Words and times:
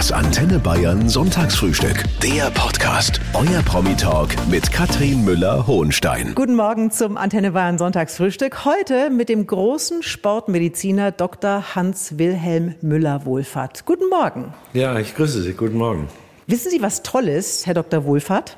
Das 0.00 0.12
Antenne 0.12 0.58
Bayern 0.58 1.10
Sonntagsfrühstück. 1.10 2.04
Der 2.22 2.50
Podcast. 2.52 3.20
Euer 3.34 3.60
Promi-Talk 3.60 4.30
mit 4.48 4.72
Katrin 4.72 5.26
Müller-Hohenstein. 5.26 6.34
Guten 6.34 6.56
Morgen 6.56 6.90
zum 6.90 7.18
Antenne 7.18 7.50
Bayern 7.50 7.76
Sonntagsfrühstück. 7.76 8.64
Heute 8.64 9.10
mit 9.10 9.28
dem 9.28 9.46
großen 9.46 10.02
Sportmediziner 10.02 11.12
Dr. 11.12 11.74
Hans-Wilhelm 11.74 12.76
Müller-Wohlfahrt. 12.80 13.84
Guten 13.84 14.08
Morgen. 14.08 14.54
Ja, 14.72 14.98
ich 14.98 15.14
grüße 15.14 15.42
Sie. 15.42 15.52
Guten 15.52 15.76
Morgen. 15.76 16.08
Wissen 16.46 16.70
Sie, 16.70 16.80
was 16.80 17.02
toll 17.02 17.28
ist, 17.28 17.66
Herr 17.66 17.74
Dr. 17.74 18.06
Wohlfahrt? 18.06 18.56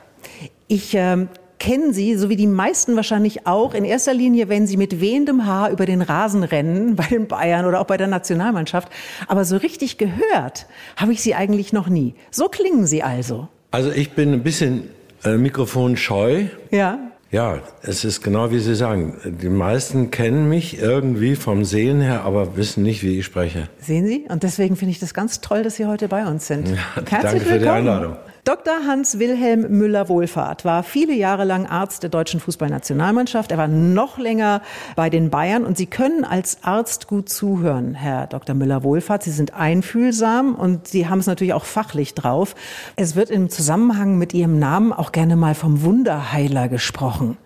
Ich 0.69 0.95
äh, 0.95 1.27
kennen 1.63 1.93
Sie, 1.93 2.17
so 2.17 2.29
wie 2.29 2.35
die 2.35 2.49
meisten 2.49 2.97
wahrscheinlich 2.97 3.47
auch, 3.47 3.73
in 3.73 3.85
erster 3.85 4.13
Linie, 4.13 4.49
wenn 4.49 4.67
Sie 4.67 4.77
mit 4.77 5.01
wehendem 5.01 5.47
Haar 5.47 5.71
über 5.71 5.87
den 5.87 6.03
Rasen 6.03 6.43
rennen, 6.43 6.97
bei 6.97 7.05
den 7.05 7.29
Bayern 7.29 7.67
oder 7.67 7.81
auch 7.81 7.87
bei 7.87 7.97
der 7.97 8.09
Nationalmannschaft. 8.09 8.89
Aber 9.29 9.45
so 9.45 9.59
richtig 9.59 9.97
gehört 9.97 10.67
habe 10.97 11.13
ich 11.13 11.23
Sie 11.23 11.37
eigentlich 11.37 11.73
noch 11.73 11.89
nie. 11.89 12.15
So 12.33 12.49
klingen 12.49 12.87
Sie 12.87 13.05
also. 13.05 13.47
Also 13.71 13.93
ich 13.93 14.11
bin 14.11 14.33
ein 14.33 14.43
bisschen 14.43 14.89
äh, 15.25 15.37
mikrofonscheu. 15.37 16.47
Ja. 16.73 16.99
Ja, 17.31 17.61
es 17.83 18.05
ist 18.05 18.23
genau 18.23 18.51
wie 18.51 18.59
Sie 18.59 18.75
sagen. 18.75 19.17
Die 19.25 19.49
meisten 19.49 20.11
kennen 20.11 20.49
mich 20.49 20.81
irgendwie 20.81 21.37
vom 21.37 21.65
Sehen 21.65 22.01
her, 22.01 22.25
aber 22.25 22.57
wissen 22.57 22.83
nicht, 22.83 23.05
wie 23.05 23.21
ich 23.21 23.25
spreche. 23.25 23.69
Sehen 23.79 24.07
Sie? 24.09 24.27
Und 24.29 24.43
deswegen 24.43 24.75
finde 24.75 24.91
ich 24.91 24.99
das 24.99 25.15
ganz 25.15 25.41
toll, 25.41 25.63
dass 25.63 25.77
Sie 25.77 25.87
heute 25.87 26.09
bei 26.09 26.27
uns 26.27 26.49
sind. 26.49 26.69
Ja, 26.69 26.75
Herzlich 26.97 27.21
danke 27.23 27.41
für 27.41 27.45
die 27.45 27.51
willkommen. 27.61 27.79
Einladung. 27.79 28.17
Dr. 28.45 28.73
Hans-Wilhelm 28.89 29.79
Müller-Wohlfahrt 29.79 30.65
war 30.65 30.83
viele 30.83 31.15
Jahre 31.15 31.45
lang 31.45 31.67
Arzt 31.67 32.03
der 32.03 32.11
deutschen 32.11 32.41
Fußballnationalmannschaft. 32.41 33.53
Er 33.53 33.59
war 33.59 33.69
noch 33.69 34.19
länger 34.19 34.63
bei 34.97 35.11
den 35.11 35.31
Bayern 35.31 35.65
und 35.65 35.79
Sie 35.79 35.87
können 35.87 36.25
als 36.25 36.59
Arzt 36.63 37.07
gut 37.07 37.29
zuhören, 37.29 37.95
Herr 37.95 38.27
Dr. 38.27 38.57
Müller-Wohlfahrt. 38.57 39.23
Sie 39.23 39.31
sind 39.31 39.55
einfühlsam 39.55 40.57
und 40.57 40.89
Sie 40.89 41.07
haben 41.07 41.21
es 41.21 41.29
natürlich 41.29 41.55
auch 41.55 41.65
fachlich 41.65 42.15
drauf. 42.15 42.57
Es 42.97 43.15
wird 43.15 43.31
im 43.31 43.49
Zusammenhang 43.49 44.19
mit 44.19 44.35
Ihrem 44.35 44.59
Namen 44.59 44.93
auch 44.93 45.13
gerne 45.13 45.37
mal 45.37 45.55
vom 45.55 45.83
Wunderheiler 45.85 46.67
gesprochen. 46.69 47.37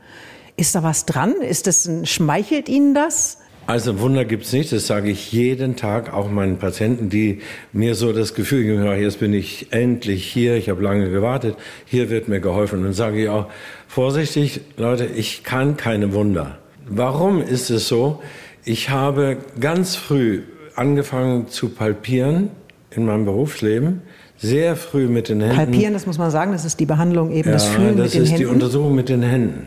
Ist 0.56 0.74
da 0.74 0.82
was 0.82 1.04
dran? 1.04 1.34
Ist 1.42 1.66
das, 1.66 1.84
ein- 1.84 2.06
schmeichelt 2.06 2.70
Ihnen 2.70 2.94
das? 2.94 3.36
Also 3.66 3.98
Wunder 3.98 4.24
gibt's 4.24 4.52
nicht, 4.52 4.70
das 4.70 4.86
sage 4.86 5.10
ich 5.10 5.32
jeden 5.32 5.74
Tag 5.74 6.14
auch 6.14 6.30
meinen 6.30 6.58
Patienten, 6.58 7.08
die 7.08 7.40
mir 7.72 7.96
so 7.96 8.12
das 8.12 8.34
Gefühl 8.34 8.62
geben, 8.62 8.84
ja, 8.84 8.94
jetzt 8.94 9.18
bin 9.18 9.32
ich 9.32 9.68
endlich 9.70 10.24
hier, 10.24 10.54
ich 10.54 10.68
habe 10.68 10.82
lange 10.82 11.10
gewartet, 11.10 11.56
hier 11.84 12.08
wird 12.08 12.28
mir 12.28 12.40
geholfen. 12.40 12.78
Und 12.78 12.84
dann 12.84 12.92
sage 12.92 13.22
ich 13.22 13.28
auch, 13.28 13.46
vorsichtig, 13.88 14.60
Leute, 14.76 15.06
ich 15.06 15.42
kann 15.42 15.76
keine 15.76 16.12
Wunder. 16.12 16.58
Warum 16.88 17.42
ist 17.42 17.70
es 17.70 17.88
so? 17.88 18.22
Ich 18.64 18.90
habe 18.90 19.38
ganz 19.58 19.96
früh 19.96 20.42
angefangen 20.76 21.48
zu 21.48 21.70
palpieren 21.70 22.50
in 22.92 23.04
meinem 23.04 23.24
Berufsleben, 23.24 24.02
sehr 24.36 24.76
früh 24.76 25.08
mit 25.08 25.28
den 25.28 25.40
Händen. 25.40 25.56
Palpieren, 25.56 25.92
das 25.92 26.06
muss 26.06 26.18
man 26.18 26.30
sagen, 26.30 26.52
das 26.52 26.64
ist 26.64 26.78
die 26.78 26.86
Behandlung 26.86 27.32
eben, 27.32 27.50
das 27.50 27.66
Fühlen 27.66 27.96
das 27.96 28.06
mit 28.06 28.14
den 28.14 28.22
ist 28.22 28.28
Händen. 28.30 28.38
die 28.38 28.46
Untersuchung 28.46 28.94
mit 28.94 29.08
den 29.08 29.22
Händen. 29.22 29.66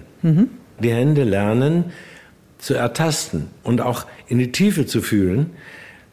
Die 0.81 0.91
Hände 0.91 1.23
lernen 1.23 1.85
zu 2.59 2.75
ertasten 2.75 3.47
und 3.63 3.81
auch 3.81 4.05
in 4.27 4.37
die 4.37 4.51
Tiefe 4.51 4.85
zu 4.85 5.01
fühlen. 5.01 5.51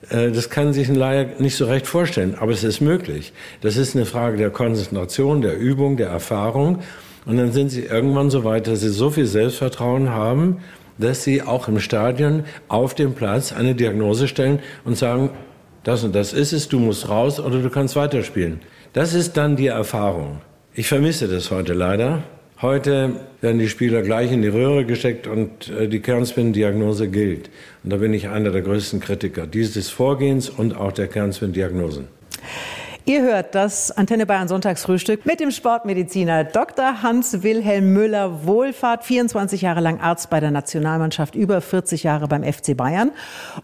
Äh, 0.09 0.31
Das 0.31 0.49
kann 0.49 0.73
sich 0.73 0.89
ein 0.89 0.95
Laie 0.95 1.29
nicht 1.39 1.57
so 1.57 1.67
recht 1.67 1.87
vorstellen, 1.87 2.35
aber 2.39 2.53
es 2.53 2.65
ist 2.65 2.81
möglich. 2.81 3.33
Das 3.61 3.77
ist 3.77 3.95
eine 3.95 4.07
Frage 4.07 4.39
der 4.39 4.51
Konzentration, 4.51 5.43
der 5.43 5.59
Übung, 5.59 5.97
der 5.97 6.09
Erfahrung. 6.09 6.81
Und 7.27 7.37
dann 7.37 7.53
sind 7.53 7.71
sie 7.71 7.83
irgendwann 7.83 8.31
so 8.31 8.45
weit, 8.45 8.69
dass 8.69 8.81
sie 8.81 8.89
so 8.89 9.11
viel 9.11 9.27
Selbstvertrauen 9.27 10.11
haben, 10.11 10.59
dass 10.99 11.25
sie 11.25 11.43
auch 11.43 11.69
im 11.69 11.81
Stadion 11.81 12.45
auf 12.69 12.95
dem 12.95 13.15
Platz 13.15 13.53
eine 13.53 13.75
Diagnose 13.75 14.29
stellen 14.29 14.61
und 14.85 14.97
sagen, 14.97 15.31
das 15.83 16.05
und 16.05 16.15
das 16.15 16.33
ist 16.33 16.53
es, 16.53 16.69
du 16.69 16.79
musst 16.79 17.09
raus 17.09 17.39
oder 17.39 17.61
du 17.61 17.69
kannst 17.71 17.97
weiterspielen. 17.97 18.61
Das 18.93 19.13
ist 19.13 19.37
dann 19.37 19.57
die 19.57 19.67
Erfahrung. 19.67 20.41
Ich 20.73 20.89
vermisse 20.89 21.29
das 21.29 21.51
heute 21.51 21.75
leider. 21.75 22.23
Heute 22.63 23.21
werden 23.43 23.59
die 23.59 23.69
Spieler 23.69 24.01
gleich 24.01 24.33
in 24.33 24.41
die 24.41 24.49
Röhre 24.49 24.87
gesteckt 24.87 25.27
und 25.27 25.69
äh, 25.69 25.89
die 25.89 26.01
Kernspin-Diagnose 26.01 27.09
gilt. 27.09 27.51
Und 27.85 27.93
da 27.93 27.99
bin 27.99 28.15
ich 28.15 28.29
einer 28.29 28.51
der 28.51 28.63
größten 28.63 28.99
Kritiker 28.99 29.47
dieses 29.47 29.91
Vorgehens 29.91 30.49
und 30.49 30.75
auch 30.75 30.93
der 30.93 31.07
Kernspin-Diagnosen. 31.09 32.09
Ihr 33.09 33.23
hört 33.23 33.55
das 33.55 33.93
Antenne 33.93 34.27
Bayern 34.27 34.49
Sonntagsfrühstück 34.49 35.27
mit 35.27 35.39
dem 35.39 35.53
Sportmediziner 35.53 36.43
Dr. 36.43 37.05
Hans-Wilhelm 37.05 37.93
Müller 37.93 38.45
Wohlfahrt, 38.45 39.05
24 39.05 39.63
Jahre 39.63 39.79
lang 39.79 40.01
Arzt 40.01 40.29
bei 40.29 40.41
der 40.41 40.51
Nationalmannschaft, 40.51 41.37
über 41.37 41.61
40 41.61 42.03
Jahre 42.03 42.27
beim 42.27 42.43
FC 42.43 42.77
Bayern. 42.77 43.13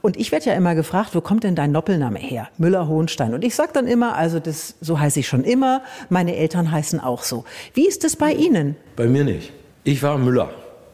Und 0.00 0.16
ich 0.16 0.30
werde 0.30 0.44
ja 0.44 0.54
immer 0.54 0.76
gefragt, 0.76 1.16
wo 1.16 1.20
kommt 1.20 1.42
denn 1.42 1.56
dein 1.56 1.72
Doppelname 1.72 2.20
her? 2.20 2.50
Müller-Hohenstein. 2.58 3.34
Und 3.34 3.42
ich 3.42 3.56
sage 3.56 3.70
dann 3.74 3.88
immer, 3.88 4.14
also 4.14 4.38
das, 4.38 4.76
so 4.80 5.00
heiße 5.00 5.18
ich 5.18 5.26
schon 5.26 5.42
immer, 5.42 5.82
meine 6.08 6.36
Eltern 6.36 6.70
heißen 6.70 7.00
auch 7.00 7.24
so. 7.24 7.44
Wie 7.74 7.88
ist 7.88 8.04
es 8.04 8.14
bei 8.14 8.32
Ihnen? 8.32 8.76
Bei 8.94 9.08
mir 9.08 9.24
nicht. 9.24 9.52
Ich 9.82 10.04
war 10.04 10.18
Müller. 10.18 10.50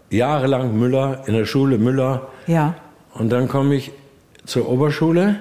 Jahrelang 0.08 0.75
Müller, 0.75 1.25
in 1.26 1.34
der 1.34 1.44
Schule 1.44 1.76
Müller. 1.76 2.28
Ja. 2.47 2.76
Und 3.12 3.28
dann 3.28 3.47
komme 3.47 3.75
ich 3.75 3.92
zur 4.47 4.70
Oberschule 4.70 5.41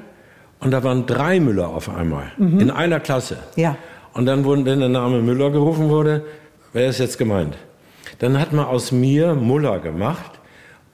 und 0.59 0.71
da 0.71 0.83
waren 0.83 1.05
drei 1.05 1.39
Müller 1.39 1.69
auf 1.69 1.89
einmal. 1.89 2.31
In 2.59 2.71
einer 2.71 2.99
Klasse. 2.99 3.37
Ja. 3.55 3.77
Und 4.13 4.25
dann, 4.25 4.43
wurden, 4.43 4.65
wenn 4.65 4.79
der 4.79 4.89
Name 4.89 5.21
Müller 5.21 5.51
gerufen 5.51 5.89
wurde, 5.89 6.23
wer 6.73 6.87
ist 6.87 6.99
jetzt 6.99 7.17
gemeint? 7.17 7.55
Dann 8.19 8.39
hat 8.39 8.53
man 8.53 8.65
aus 8.65 8.91
mir 8.91 9.35
Muller 9.35 9.79
gemacht 9.79 10.31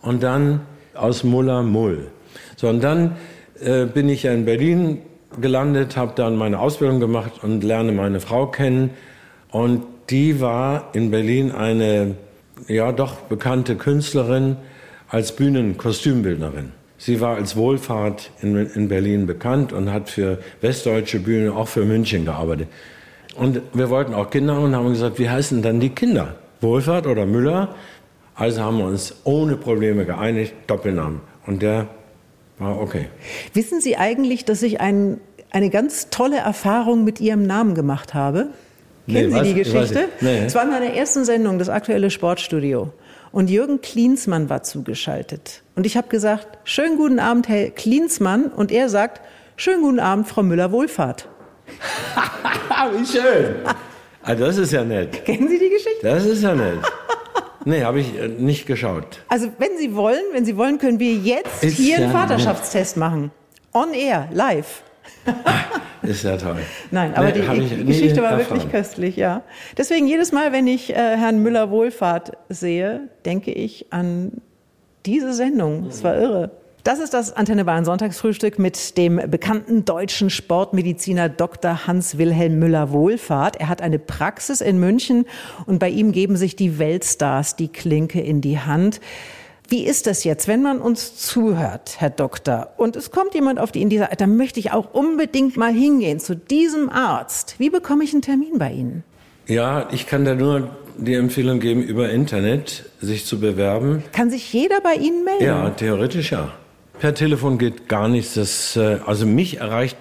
und 0.01 0.23
dann 0.23 0.61
aus 0.93 1.23
Muller 1.23 1.63
Mull. 1.63 2.07
So, 2.57 2.67
und 2.67 2.83
dann 2.83 3.15
äh, 3.61 3.85
bin 3.85 4.09
ich 4.09 4.23
ja 4.23 4.33
in 4.33 4.45
Berlin 4.45 5.01
gelandet, 5.39 5.95
habe 5.95 6.13
dann 6.15 6.35
meine 6.35 6.59
Ausbildung 6.59 6.99
gemacht 6.99 7.31
und 7.41 7.63
lerne 7.63 7.93
meine 7.93 8.19
Frau 8.19 8.47
kennen. 8.47 8.91
Und 9.51 9.83
die 10.09 10.41
war 10.41 10.89
in 10.93 11.11
Berlin 11.11 11.51
eine, 11.51 12.15
ja 12.67 12.91
doch 12.91 13.21
bekannte 13.21 13.75
Künstlerin 13.75 14.57
als 15.07 15.35
Bühnenkostümbildnerin. 15.35 16.71
Sie 17.05 17.19
war 17.19 17.35
als 17.35 17.57
Wohlfahrt 17.57 18.31
in, 18.41 18.55
in 18.55 18.87
Berlin 18.87 19.27
bekannt 19.27 19.73
und 19.73 19.91
hat 19.91 20.09
für 20.09 20.39
westdeutsche 20.61 21.19
Bühnen, 21.19 21.51
auch 21.51 21.67
für 21.67 21.83
München 21.83 22.23
gearbeitet. 22.23 22.69
Und 23.35 23.61
wir 23.73 23.89
wollten 23.89 24.13
auch 24.13 24.29
Kinder 24.29 24.57
und 24.57 24.73
haben 24.73 24.87
gesagt, 24.87 25.19
wie 25.19 25.29
heißen 25.29 25.61
dann 25.61 25.81
die 25.81 25.89
Kinder? 25.89 26.35
Wohlfahrt 26.61 27.05
oder 27.05 27.25
Müller? 27.25 27.75
Also 28.35 28.61
haben 28.61 28.77
wir 28.77 28.85
uns 28.85 29.15
ohne 29.25 29.57
Probleme 29.57 30.05
geeinigt, 30.05 30.53
Doppelnamen. 30.67 31.19
Und 31.45 31.61
der 31.61 31.87
war 32.57 32.79
okay. 32.79 33.07
Wissen 33.53 33.81
Sie 33.81 33.97
eigentlich, 33.97 34.45
dass 34.45 34.63
ich 34.63 34.79
ein, 34.79 35.19
eine 35.51 35.69
ganz 35.69 36.09
tolle 36.09 36.37
Erfahrung 36.37 37.03
mit 37.03 37.19
Ihrem 37.19 37.45
Namen 37.45 37.75
gemacht 37.75 38.13
habe? 38.13 38.47
Nee, 39.07 39.23
Kennen 39.27 39.31
Sie 39.31 39.37
was? 39.39 39.47
die 39.49 39.53
Geschichte? 39.55 39.99
nicht. 39.99 40.21
Nee. 40.21 40.45
Es 40.45 40.55
war 40.55 40.63
in 40.63 40.69
meiner 40.69 40.93
ersten 40.93 41.25
Sendung, 41.25 41.59
das 41.59 41.67
aktuelle 41.67 42.09
Sportstudio. 42.09 42.93
Und 43.33 43.49
Jürgen 43.49 43.81
Klinsmann 43.81 44.47
war 44.47 44.61
zugeschaltet. 44.61 45.63
Und 45.75 45.87
ich 45.87 45.97
habe 45.97 46.07
gesagt, 46.07 46.59
schönen 46.65 46.97
guten 46.97 47.17
Abend, 47.17 47.49
Herr 47.49 47.71
Klinsmann. 47.71 48.45
Und 48.45 48.71
er 48.71 48.89
sagt, 48.89 49.21
schönen 49.55 49.81
guten 49.81 49.99
Abend, 49.99 50.27
Frau 50.27 50.43
Müller-Wohlfahrt. 50.43 51.27
Ah, 52.69 52.91
wie 52.95 53.03
schön. 53.03 53.55
Ah, 54.21 54.35
das 54.35 54.57
ist 54.57 54.71
ja 54.71 54.83
nett. 54.83 55.25
Kennen 55.25 55.47
Sie 55.47 55.57
die 55.57 55.69
Geschichte? 55.69 56.03
Das 56.03 56.23
ist 56.25 56.43
ja 56.43 56.53
nett. 56.53 56.77
Nee, 57.65 57.83
habe 57.83 58.01
ich 58.01 58.15
äh, 58.15 58.27
nicht 58.27 58.67
geschaut. 58.67 59.23
Also 59.29 59.47
wenn 59.57 59.79
Sie 59.79 59.95
wollen, 59.95 60.21
wenn 60.33 60.45
Sie 60.45 60.55
wollen, 60.55 60.77
können 60.77 60.99
wir 60.99 61.13
jetzt 61.13 61.63
Ist 61.63 61.77
hier 61.77 61.97
einen 61.97 62.11
ja 62.11 62.11
Vaterschaftstest 62.11 62.97
machen. 62.97 63.31
On 63.73 63.95
air, 63.95 64.29
live. 64.31 64.83
Ist 66.01 66.23
ja 66.23 66.35
toll. 66.35 66.57
Nein, 66.91 67.13
aber 67.15 67.27
Nee, 67.27 67.33
die, 67.33 67.75
die 67.77 67.85
Geschichte 67.85 68.21
war 68.21 68.31
erfahren. 68.31 68.57
wirklich 68.57 68.71
köstlich, 68.71 69.15
ja. 69.15 69.41
Deswegen 69.77 70.07
jedes 70.07 70.31
Mal, 70.33 70.51
wenn 70.51 70.67
ich 70.67 70.89
äh, 70.91 70.95
Herrn 70.95 71.39
Müller 71.39 71.69
Wohlfahrt 71.71 72.33
sehe, 72.49 73.09
denke 73.25 73.51
ich 73.51 73.87
an 73.91 74.33
diese 75.05 75.33
Sendung. 75.33 75.87
Es 75.87 76.03
war 76.03 76.15
irre. 76.17 76.51
Das 76.83 76.99
ist 76.99 77.13
das 77.13 77.31
Antenne 77.31 77.63
Bayern 77.63 77.85
Sonntagsfrühstück 77.85 78.59
mit 78.59 78.97
dem 78.97 79.15
bekannten 79.31 79.85
deutschen 79.85 80.29
Sportmediziner 80.29 81.29
Dr. 81.29 81.87
Hans-Wilhelm 81.87 82.59
Müller 82.59 82.91
Wohlfahrt. 82.91 83.55
Er 83.55 83.69
hat 83.69 83.81
eine 83.81 83.99
Praxis 83.99 84.59
in 84.59 84.77
München 84.81 85.25
und 85.65 85.79
bei 85.79 85.87
ihm 85.87 86.11
geben 86.11 86.35
sich 86.35 86.57
die 86.57 86.79
Weltstars 86.79 87.55
die 87.55 87.69
Klinke 87.69 88.19
in 88.19 88.41
die 88.41 88.59
Hand. 88.59 88.99
Wie 89.69 89.85
ist 89.85 90.07
das 90.07 90.23
jetzt, 90.23 90.47
wenn 90.47 90.61
man 90.61 90.79
uns 90.79 91.15
zuhört, 91.15 91.95
Herr 91.97 92.09
Doktor, 92.09 92.73
und 92.77 92.95
es 92.95 93.11
kommt 93.11 93.33
jemand 93.33 93.59
auf 93.59 93.71
die 93.71 93.81
Idee, 93.81 94.05
da 94.17 94.27
möchte 94.27 94.59
ich 94.59 94.71
auch 94.71 94.93
unbedingt 94.93 95.57
mal 95.57 95.73
hingehen 95.73 96.19
zu 96.19 96.35
diesem 96.35 96.89
Arzt. 96.89 97.55
Wie 97.57 97.69
bekomme 97.69 98.03
ich 98.03 98.13
einen 98.13 98.21
Termin 98.21 98.59
bei 98.59 98.71
Ihnen? 98.71 99.03
Ja, 99.47 99.87
ich 99.91 100.05
kann 100.07 100.25
da 100.25 100.35
nur 100.35 100.69
die 100.97 101.15
Empfehlung 101.15 101.59
geben, 101.59 101.81
über 101.81 102.09
Internet 102.09 102.89
sich 103.01 103.25
zu 103.25 103.39
bewerben. 103.39 104.03
Kann 104.11 104.29
sich 104.29 104.51
jeder 104.53 104.79
bei 104.81 104.93
Ihnen 104.95 105.23
melden? 105.23 105.43
Ja, 105.43 105.69
theoretisch 105.71 106.31
ja. 106.31 106.51
Per 106.99 107.15
Telefon 107.15 107.57
geht 107.57 107.89
gar 107.89 108.07
nichts. 108.07 108.35
Das, 108.35 108.75
äh, 108.77 108.99
also 109.05 109.25
mich 109.25 109.59
erreicht 109.59 109.97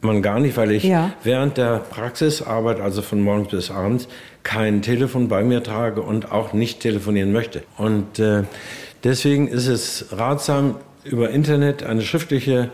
man 0.00 0.22
gar 0.22 0.40
nicht, 0.40 0.56
weil 0.56 0.70
ich 0.70 0.84
Ja. 0.84 1.12
während 1.22 1.58
der 1.58 1.78
Praxisarbeit, 1.80 2.80
also 2.80 3.02
von 3.02 3.20
morgens 3.20 3.48
bis 3.48 3.70
abends, 3.70 4.08
kein 4.42 4.80
Telefon 4.80 5.28
bei 5.28 5.42
mir 5.42 5.62
trage 5.62 6.00
und 6.00 6.30
auch 6.32 6.52
nicht 6.52 6.80
telefonieren 6.80 7.32
möchte. 7.32 7.62
Und 7.76 8.18
äh, 8.18 8.44
deswegen 9.06 9.48
ist 9.48 9.66
es 9.66 10.06
ratsam, 10.12 10.76
über 11.04 11.30
Internet 11.30 11.82
eine 11.84 12.02
schriftliche 12.02 12.70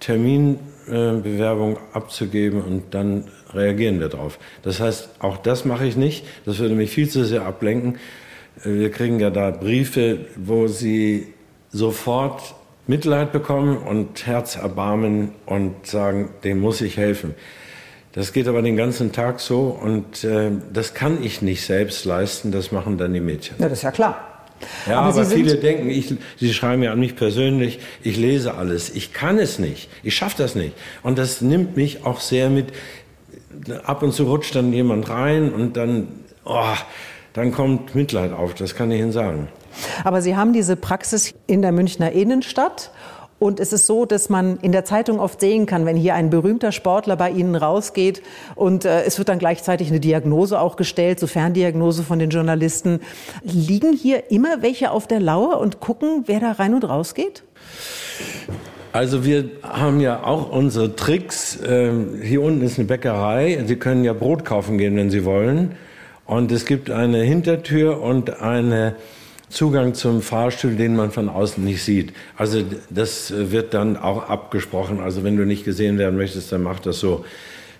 Terminbewerbung 0.00 1.78
abzugeben 1.92 2.62
und 2.62 2.94
dann 2.94 3.24
reagieren 3.52 4.00
wir 4.00 4.08
drauf. 4.08 4.38
Das 4.62 4.80
heißt, 4.80 5.10
auch 5.20 5.36
das 5.36 5.64
mache 5.64 5.86
ich 5.86 5.96
nicht. 5.96 6.24
Das 6.44 6.58
würde 6.58 6.74
mich 6.74 6.90
viel 6.90 7.08
zu 7.08 7.24
sehr 7.24 7.44
ablenken. 7.44 7.98
Wir 8.62 8.90
kriegen 8.90 9.20
ja 9.20 9.30
da 9.30 9.50
Briefe, 9.50 10.26
wo 10.36 10.66
Sie 10.66 11.34
sofort 11.70 12.54
Mitleid 12.86 13.32
bekommen 13.32 13.78
und 13.78 14.26
Herzerbarmen 14.26 15.32
und 15.46 15.86
sagen, 15.86 16.30
dem 16.44 16.60
muss 16.60 16.80
ich 16.80 16.96
helfen. 16.96 17.34
Das 18.12 18.32
geht 18.32 18.46
aber 18.46 18.62
den 18.62 18.76
ganzen 18.76 19.10
Tag 19.10 19.40
so 19.40 19.68
und 19.68 20.22
äh, 20.22 20.50
das 20.72 20.94
kann 20.94 21.22
ich 21.22 21.42
nicht 21.42 21.64
selbst 21.64 22.04
leisten, 22.04 22.52
das 22.52 22.70
machen 22.70 22.96
dann 22.96 23.12
die 23.12 23.20
Mädchen. 23.20 23.56
Ja, 23.58 23.68
das 23.68 23.78
ist 23.78 23.82
ja 23.82 23.90
klar. 23.90 24.33
Ja, 24.86 25.00
aber, 25.00 25.08
aber 25.08 25.24
viele 25.24 25.56
denken, 25.56 25.90
ich, 25.90 26.14
sie 26.38 26.54
schreiben 26.54 26.82
ja 26.82 26.92
an 26.92 27.00
mich 27.00 27.16
persönlich, 27.16 27.80
ich 28.02 28.16
lese 28.16 28.54
alles. 28.54 28.90
Ich 28.90 29.12
kann 29.12 29.38
es 29.38 29.58
nicht, 29.58 29.88
ich 30.02 30.14
schaffe 30.14 30.36
das 30.38 30.54
nicht. 30.54 30.74
Und 31.02 31.18
das 31.18 31.40
nimmt 31.40 31.76
mich 31.76 32.04
auch 32.04 32.20
sehr 32.20 32.50
mit. 32.50 32.66
Ab 33.84 34.02
und 34.02 34.12
zu 34.12 34.24
rutscht 34.24 34.54
dann 34.54 34.72
jemand 34.72 35.08
rein 35.08 35.52
und 35.52 35.76
dann, 35.76 36.08
oh, 36.44 36.74
dann 37.34 37.52
kommt 37.52 37.94
Mitleid 37.94 38.32
auf, 38.32 38.54
das 38.54 38.74
kann 38.74 38.90
ich 38.90 39.00
Ihnen 39.00 39.12
sagen. 39.12 39.48
Aber 40.04 40.22
Sie 40.22 40.36
haben 40.36 40.52
diese 40.52 40.76
Praxis 40.76 41.34
in 41.46 41.62
der 41.62 41.72
Münchner 41.72 42.12
Innenstadt 42.12 42.90
und 43.44 43.60
es 43.60 43.74
ist 43.74 43.84
so, 43.84 44.06
dass 44.06 44.30
man 44.30 44.58
in 44.62 44.72
der 44.72 44.86
Zeitung 44.86 45.20
oft 45.20 45.38
sehen 45.38 45.66
kann, 45.66 45.84
wenn 45.84 45.98
hier 45.98 46.14
ein 46.14 46.30
berühmter 46.30 46.72
Sportler 46.72 47.14
bei 47.14 47.28
Ihnen 47.28 47.56
rausgeht 47.56 48.22
und 48.54 48.86
äh, 48.86 49.02
es 49.02 49.18
wird 49.18 49.28
dann 49.28 49.38
gleichzeitig 49.38 49.88
eine 49.88 50.00
Diagnose 50.00 50.58
auch 50.58 50.76
gestellt, 50.76 51.20
so 51.20 51.26
Ferndiagnose 51.26 52.04
von 52.04 52.18
den 52.18 52.30
Journalisten. 52.30 53.00
Liegen 53.42 53.92
hier 53.92 54.30
immer 54.30 54.62
welche 54.62 54.90
auf 54.90 55.06
der 55.06 55.20
Lauer 55.20 55.58
und 55.58 55.78
gucken, 55.78 56.22
wer 56.24 56.40
da 56.40 56.52
rein 56.52 56.72
und 56.72 56.88
raus 56.88 57.12
geht? 57.12 57.42
Also 58.92 59.26
wir 59.26 59.50
haben 59.62 60.00
ja 60.00 60.24
auch 60.24 60.50
unsere 60.50 60.96
Tricks. 60.96 61.58
Ähm, 61.68 62.20
hier 62.22 62.40
unten 62.40 62.62
ist 62.62 62.78
eine 62.78 62.88
Bäckerei. 62.88 63.62
Sie 63.66 63.76
können 63.76 64.04
ja 64.04 64.14
Brot 64.14 64.46
kaufen 64.46 64.78
gehen, 64.78 64.96
wenn 64.96 65.10
Sie 65.10 65.26
wollen. 65.26 65.72
Und 66.24 66.50
es 66.50 66.64
gibt 66.64 66.90
eine 66.90 67.18
Hintertür 67.18 68.00
und 68.00 68.40
eine 68.40 68.94
Zugang 69.54 69.94
zum 69.94 70.20
Fahrstuhl, 70.20 70.74
den 70.74 70.96
man 70.96 71.12
von 71.12 71.28
außen 71.28 71.64
nicht 71.64 71.84
sieht. 71.84 72.12
Also 72.36 72.62
das 72.90 73.32
wird 73.36 73.72
dann 73.72 73.96
auch 73.96 74.28
abgesprochen. 74.28 74.98
Also 74.98 75.22
wenn 75.22 75.36
du 75.36 75.46
nicht 75.46 75.64
gesehen 75.64 75.96
werden 75.96 76.16
möchtest, 76.16 76.50
dann 76.50 76.64
mach 76.64 76.80
das 76.80 76.98
so. 76.98 77.24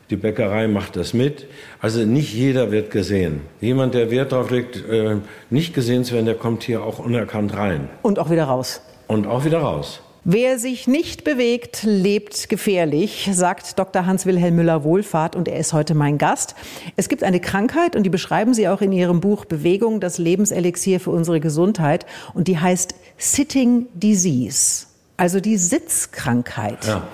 Die 0.09 0.15
Bäckerei 0.15 0.69
macht 0.69 0.94
das 0.94 1.15
mit. 1.15 1.47
Also 1.81 2.05
nicht 2.05 2.32
jeder 2.32 2.71
wird 2.71 2.93
gesehen. 2.93 3.41
Jemand, 3.61 3.94
der 3.94 4.12
Wert 4.12 4.31
darauf 4.31 4.50
legt, 4.50 4.76
äh, 4.88 5.17
nicht 5.50 5.75
gesehen 5.75 6.05
zu 6.05 6.15
werden, 6.15 6.26
der 6.26 6.37
kommt 6.37 6.62
hier 6.62 6.85
auch 6.85 7.00
unerkannt 7.00 7.56
rein. 7.56 7.88
Und 8.03 8.20
auch 8.20 8.31
wieder 8.31 8.44
raus. 8.44 8.81
Und 9.09 9.27
auch 9.27 9.44
wieder 9.44 9.59
raus. 9.59 10.00
Wer 10.26 10.59
sich 10.59 10.87
nicht 10.87 11.23
bewegt, 11.23 11.82
lebt 11.82 12.49
gefährlich, 12.49 13.29
sagt 13.31 13.79
Dr. 13.79 14.06
Hans-Wilhelm 14.06 14.56
Müller-Wohlfahrt 14.56 15.37
und 15.37 15.49
er 15.49 15.59
ist 15.59 15.75
heute 15.75 15.94
mein 15.94 16.17
Gast. 16.17 16.55
Es 16.97 17.11
gibt 17.11 17.23
eine 17.23 17.41
Krankheit 17.41 17.94
und 17.94 18.05
die 18.05 18.11
beschreiben 18.11 18.55
Sie 18.55 18.67
auch 18.69 18.81
in 18.81 18.91
Ihrem 18.91 19.21
Buch 19.21 19.44
Bewegung, 19.44 20.00
das 20.00 20.17
Lebenselixier 20.17 20.99
für 20.99 21.11
unsere 21.11 21.41
Gesundheit 21.41 22.06
und 22.32 22.49
die 22.49 22.59
heißt 22.59 22.94
Sitting 23.19 23.85
Disease, 23.93 24.87
also 25.19 25.41
die 25.41 25.59
Sitzkrankheit. 25.59 26.87
Ja. 26.87 27.06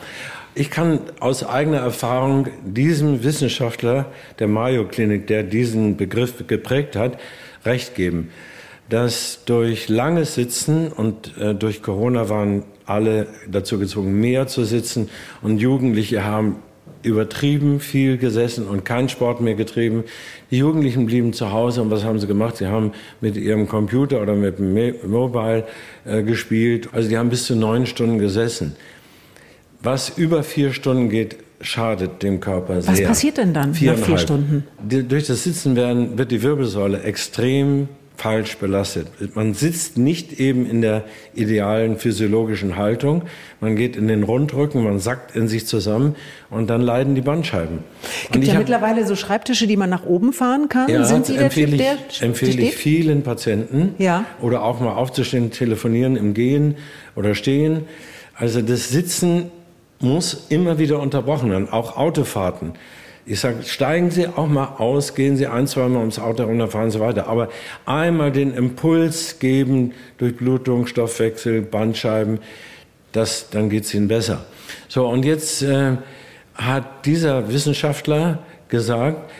Ich 0.54 0.70
kann 0.70 1.00
aus 1.18 1.42
eigener 1.42 1.78
Erfahrung 1.78 2.46
diesem 2.64 3.24
Wissenschaftler 3.24 4.06
der 4.38 4.46
Mayo 4.46 4.86
Klinik, 4.86 5.26
der 5.26 5.42
diesen 5.42 5.96
Begriff 5.96 6.46
geprägt 6.46 6.94
hat, 6.94 7.18
recht 7.64 7.96
geben 7.96 8.30
dass 8.90 9.40
durch 9.46 9.88
langes 9.88 10.34
Sitzen 10.34 10.88
und 10.88 11.36
äh, 11.38 11.54
durch 11.54 11.82
Corona 11.82 12.28
waren 12.28 12.64
alle 12.84 13.28
dazu 13.50 13.78
gezwungen, 13.78 14.20
mehr 14.20 14.48
zu 14.48 14.64
sitzen 14.64 15.08
und 15.42 15.58
Jugendliche 15.58 16.24
haben 16.24 16.56
übertrieben 17.02 17.80
viel 17.80 18.18
gesessen 18.18 18.66
und 18.66 18.84
keinen 18.84 19.08
Sport 19.08 19.40
mehr 19.40 19.54
getrieben. 19.54 20.04
Die 20.50 20.58
Jugendlichen 20.58 21.06
blieben 21.06 21.32
zu 21.32 21.50
Hause 21.50 21.80
und 21.80 21.90
was 21.90 22.04
haben 22.04 22.18
sie 22.18 22.26
gemacht? 22.26 22.56
Sie 22.58 22.66
haben 22.66 22.92
mit 23.20 23.36
ihrem 23.36 23.68
Computer 23.68 24.20
oder 24.20 24.34
mit 24.34 24.58
dem 24.58 24.74
Mobile 25.08 25.64
äh, 26.04 26.22
gespielt. 26.22 26.90
Also 26.92 27.08
die 27.08 27.16
haben 27.16 27.30
bis 27.30 27.44
zu 27.44 27.56
neun 27.56 27.86
Stunden 27.86 28.18
gesessen. 28.18 28.76
Was 29.82 30.18
über 30.18 30.42
vier 30.42 30.72
Stunden 30.72 31.08
geht, 31.08 31.36
schadet 31.62 32.22
dem 32.22 32.40
Körper 32.40 32.82
sehr. 32.82 32.92
Was 32.92 33.02
passiert 33.02 33.38
denn 33.38 33.54
dann 33.54 33.70
nach 33.70 33.96
vier 33.96 34.18
Stunden? 34.18 34.64
Die, 34.82 35.06
durch 35.06 35.26
das 35.26 35.44
Sitzen 35.44 35.76
werden, 35.76 36.18
wird 36.18 36.30
die 36.30 36.42
Wirbelsäule 36.42 37.02
extrem 37.02 37.88
falsch 38.20 38.58
belastet. 38.58 39.06
Man 39.34 39.54
sitzt 39.54 39.96
nicht 39.96 40.38
eben 40.38 40.68
in 40.68 40.82
der 40.82 41.04
idealen 41.34 41.96
physiologischen 41.96 42.76
Haltung. 42.76 43.22
Man 43.60 43.76
geht 43.76 43.96
in 43.96 44.08
den 44.08 44.24
Rundrücken, 44.24 44.84
man 44.84 44.98
sackt 44.98 45.34
in 45.34 45.48
sich 45.48 45.66
zusammen 45.66 46.16
und 46.50 46.68
dann 46.68 46.82
leiden 46.82 47.14
die 47.14 47.22
Bandscheiben. 47.22 47.78
Es 48.24 48.30
gibt 48.30 48.46
ja 48.46 48.58
mittlerweile 48.58 49.06
so 49.06 49.16
Schreibtische, 49.16 49.66
die 49.66 49.78
man 49.78 49.88
nach 49.88 50.04
oben 50.04 50.34
fahren 50.34 50.68
kann. 50.68 50.90
Ja, 50.90 51.04
Sind 51.04 51.24
Sie 51.24 51.36
empfehle 51.36 51.78
der 51.78 51.96
Typ, 51.96 52.06
ich, 52.10 52.22
empfehle 52.22 52.62
ich 52.62 52.76
vielen 52.76 53.22
Patienten. 53.22 53.94
Ja. 53.96 54.26
Oder 54.42 54.64
auch 54.64 54.80
mal 54.80 54.92
aufzustehen, 54.92 55.50
telefonieren 55.50 56.16
im 56.16 56.34
Gehen 56.34 56.76
oder 57.16 57.34
Stehen. 57.34 57.84
Also 58.34 58.60
das 58.60 58.90
Sitzen 58.90 59.50
muss 59.98 60.46
immer 60.50 60.78
wieder 60.78 61.00
unterbrochen 61.00 61.50
werden, 61.50 61.70
auch 61.70 61.96
Autofahrten. 61.96 62.72
Ich 63.30 63.38
sage, 63.38 63.62
steigen 63.62 64.10
Sie 64.10 64.26
auch 64.26 64.48
mal 64.48 64.74
aus, 64.78 65.14
gehen 65.14 65.36
Sie 65.36 65.46
ein, 65.46 65.68
zwei 65.68 65.86
Mal 65.86 66.00
ums 66.00 66.18
Auto 66.18 66.42
runter, 66.42 66.66
fahren 66.66 66.90
Sie 66.90 66.98
weiter. 66.98 67.28
Aber 67.28 67.48
einmal 67.86 68.32
den 68.32 68.52
Impuls 68.52 69.38
geben 69.38 69.92
durch 70.18 70.36
Blutung, 70.36 70.88
Stoffwechsel, 70.88 71.62
Bandscheiben, 71.62 72.40
das, 73.12 73.48
dann 73.48 73.70
geht 73.70 73.84
es 73.84 73.94
Ihnen 73.94 74.08
besser. 74.08 74.46
So, 74.88 75.06
und 75.06 75.24
jetzt 75.24 75.62
äh, 75.62 75.98
hat 76.56 77.06
dieser 77.06 77.52
Wissenschaftler 77.52 78.40
gesagt, 78.68 79.30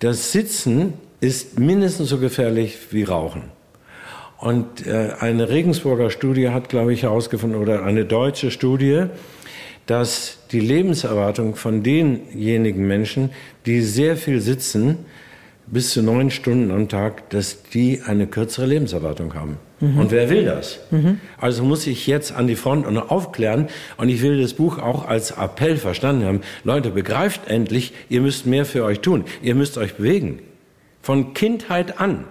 das 0.00 0.32
Sitzen 0.32 0.94
ist 1.20 1.56
mindestens 1.60 2.08
so 2.08 2.18
gefährlich 2.18 2.76
wie 2.90 3.04
Rauchen. 3.04 3.42
Und 4.38 4.88
äh, 4.88 5.12
eine 5.20 5.50
Regensburger 5.50 6.10
Studie 6.10 6.48
hat, 6.48 6.68
glaube 6.68 6.92
ich, 6.92 7.04
herausgefunden, 7.04 7.62
oder 7.62 7.84
eine 7.84 8.06
deutsche 8.06 8.50
Studie, 8.50 9.04
dass 9.86 10.38
die 10.50 10.60
Lebenserwartung 10.60 11.54
von 11.54 11.82
denjenigen 11.82 12.86
Menschen, 12.86 13.30
die 13.66 13.80
sehr 13.80 14.16
viel 14.16 14.40
sitzen, 14.40 14.98
bis 15.68 15.90
zu 15.90 16.02
neun 16.02 16.30
Stunden 16.30 16.70
am 16.70 16.88
Tag, 16.88 17.30
dass 17.30 17.62
die 17.62 18.02
eine 18.04 18.26
kürzere 18.26 18.66
Lebenserwartung 18.66 19.34
haben. 19.34 19.58
Mhm. 19.80 19.98
Und 19.98 20.10
wer 20.10 20.30
will 20.30 20.44
das? 20.44 20.78
Mhm. 20.90 21.20
Also 21.38 21.64
muss 21.64 21.86
ich 21.86 22.06
jetzt 22.06 22.32
an 22.32 22.46
die 22.46 22.56
Front 22.56 22.86
und 22.86 22.98
aufklären. 22.98 23.68
Und 23.96 24.08
ich 24.08 24.22
will 24.22 24.40
das 24.40 24.54
Buch 24.54 24.78
auch 24.78 25.06
als 25.06 25.32
Appell 25.32 25.76
verstanden 25.76 26.24
haben. 26.24 26.40
Leute, 26.64 26.90
begreift 26.90 27.48
endlich, 27.48 27.92
ihr 28.08 28.20
müsst 28.20 28.46
mehr 28.46 28.64
für 28.64 28.84
euch 28.84 29.00
tun. 29.00 29.24
Ihr 29.42 29.54
müsst 29.54 29.76
euch 29.76 29.94
bewegen. 29.94 30.38
Von 31.02 31.34
Kindheit 31.34 32.00
an. 32.00 32.24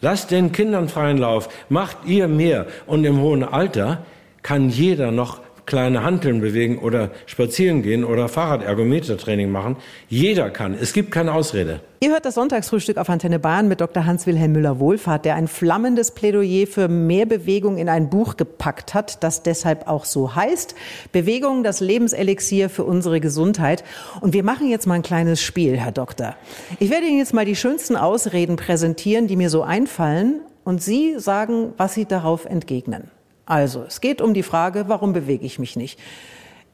Lasst 0.00 0.30
den 0.30 0.52
Kindern 0.52 0.88
freien 0.88 1.18
Lauf. 1.18 1.48
Macht 1.68 1.98
ihr 2.06 2.28
mehr. 2.28 2.66
Und 2.86 3.04
im 3.04 3.20
hohen 3.20 3.44
Alter 3.44 4.04
kann 4.42 4.68
jeder 4.68 5.10
noch 5.10 5.43
kleine 5.66 6.02
Hanteln 6.02 6.40
bewegen 6.40 6.78
oder 6.78 7.10
spazieren 7.26 7.82
gehen 7.82 8.04
oder 8.04 8.28
Fahrradergometertraining 8.28 9.50
machen. 9.50 9.76
Jeder 10.08 10.50
kann. 10.50 10.74
Es 10.74 10.92
gibt 10.92 11.10
keine 11.10 11.32
Ausrede. 11.32 11.80
Ihr 12.00 12.10
hört 12.10 12.26
das 12.26 12.34
Sonntagsfrühstück 12.34 12.98
auf 12.98 13.08
Antenne 13.08 13.38
Bayern 13.38 13.66
mit 13.66 13.80
Dr. 13.80 14.04
Hans-Wilhelm 14.04 14.52
Müller-Wohlfahrt, 14.52 15.24
der 15.24 15.36
ein 15.36 15.48
flammendes 15.48 16.10
Plädoyer 16.10 16.66
für 16.66 16.86
mehr 16.86 17.24
Bewegung 17.24 17.78
in 17.78 17.88
ein 17.88 18.10
Buch 18.10 18.36
gepackt 18.36 18.92
hat, 18.92 19.22
das 19.22 19.42
deshalb 19.42 19.88
auch 19.88 20.04
so 20.04 20.34
heißt. 20.34 20.74
Bewegung, 21.12 21.62
das 21.62 21.80
Lebenselixier 21.80 22.68
für 22.68 22.84
unsere 22.84 23.20
Gesundheit. 23.20 23.84
Und 24.20 24.34
wir 24.34 24.42
machen 24.42 24.68
jetzt 24.68 24.86
mal 24.86 24.94
ein 24.94 25.02
kleines 25.02 25.40
Spiel, 25.40 25.78
Herr 25.78 25.92
Doktor. 25.92 26.36
Ich 26.78 26.90
werde 26.90 27.06
Ihnen 27.06 27.18
jetzt 27.18 27.32
mal 27.32 27.46
die 27.46 27.56
schönsten 27.56 27.96
Ausreden 27.96 28.56
präsentieren, 28.56 29.26
die 29.26 29.36
mir 29.36 29.48
so 29.48 29.62
einfallen. 29.62 30.40
Und 30.62 30.82
Sie 30.82 31.18
sagen, 31.18 31.72
was 31.78 31.94
Sie 31.94 32.04
darauf 32.04 32.44
entgegnen. 32.44 33.13
Also, 33.46 33.84
es 33.86 34.00
geht 34.00 34.20
um 34.20 34.34
die 34.34 34.42
Frage, 34.42 34.84
warum 34.88 35.12
bewege 35.12 35.44
ich 35.44 35.58
mich 35.58 35.76
nicht? 35.76 35.98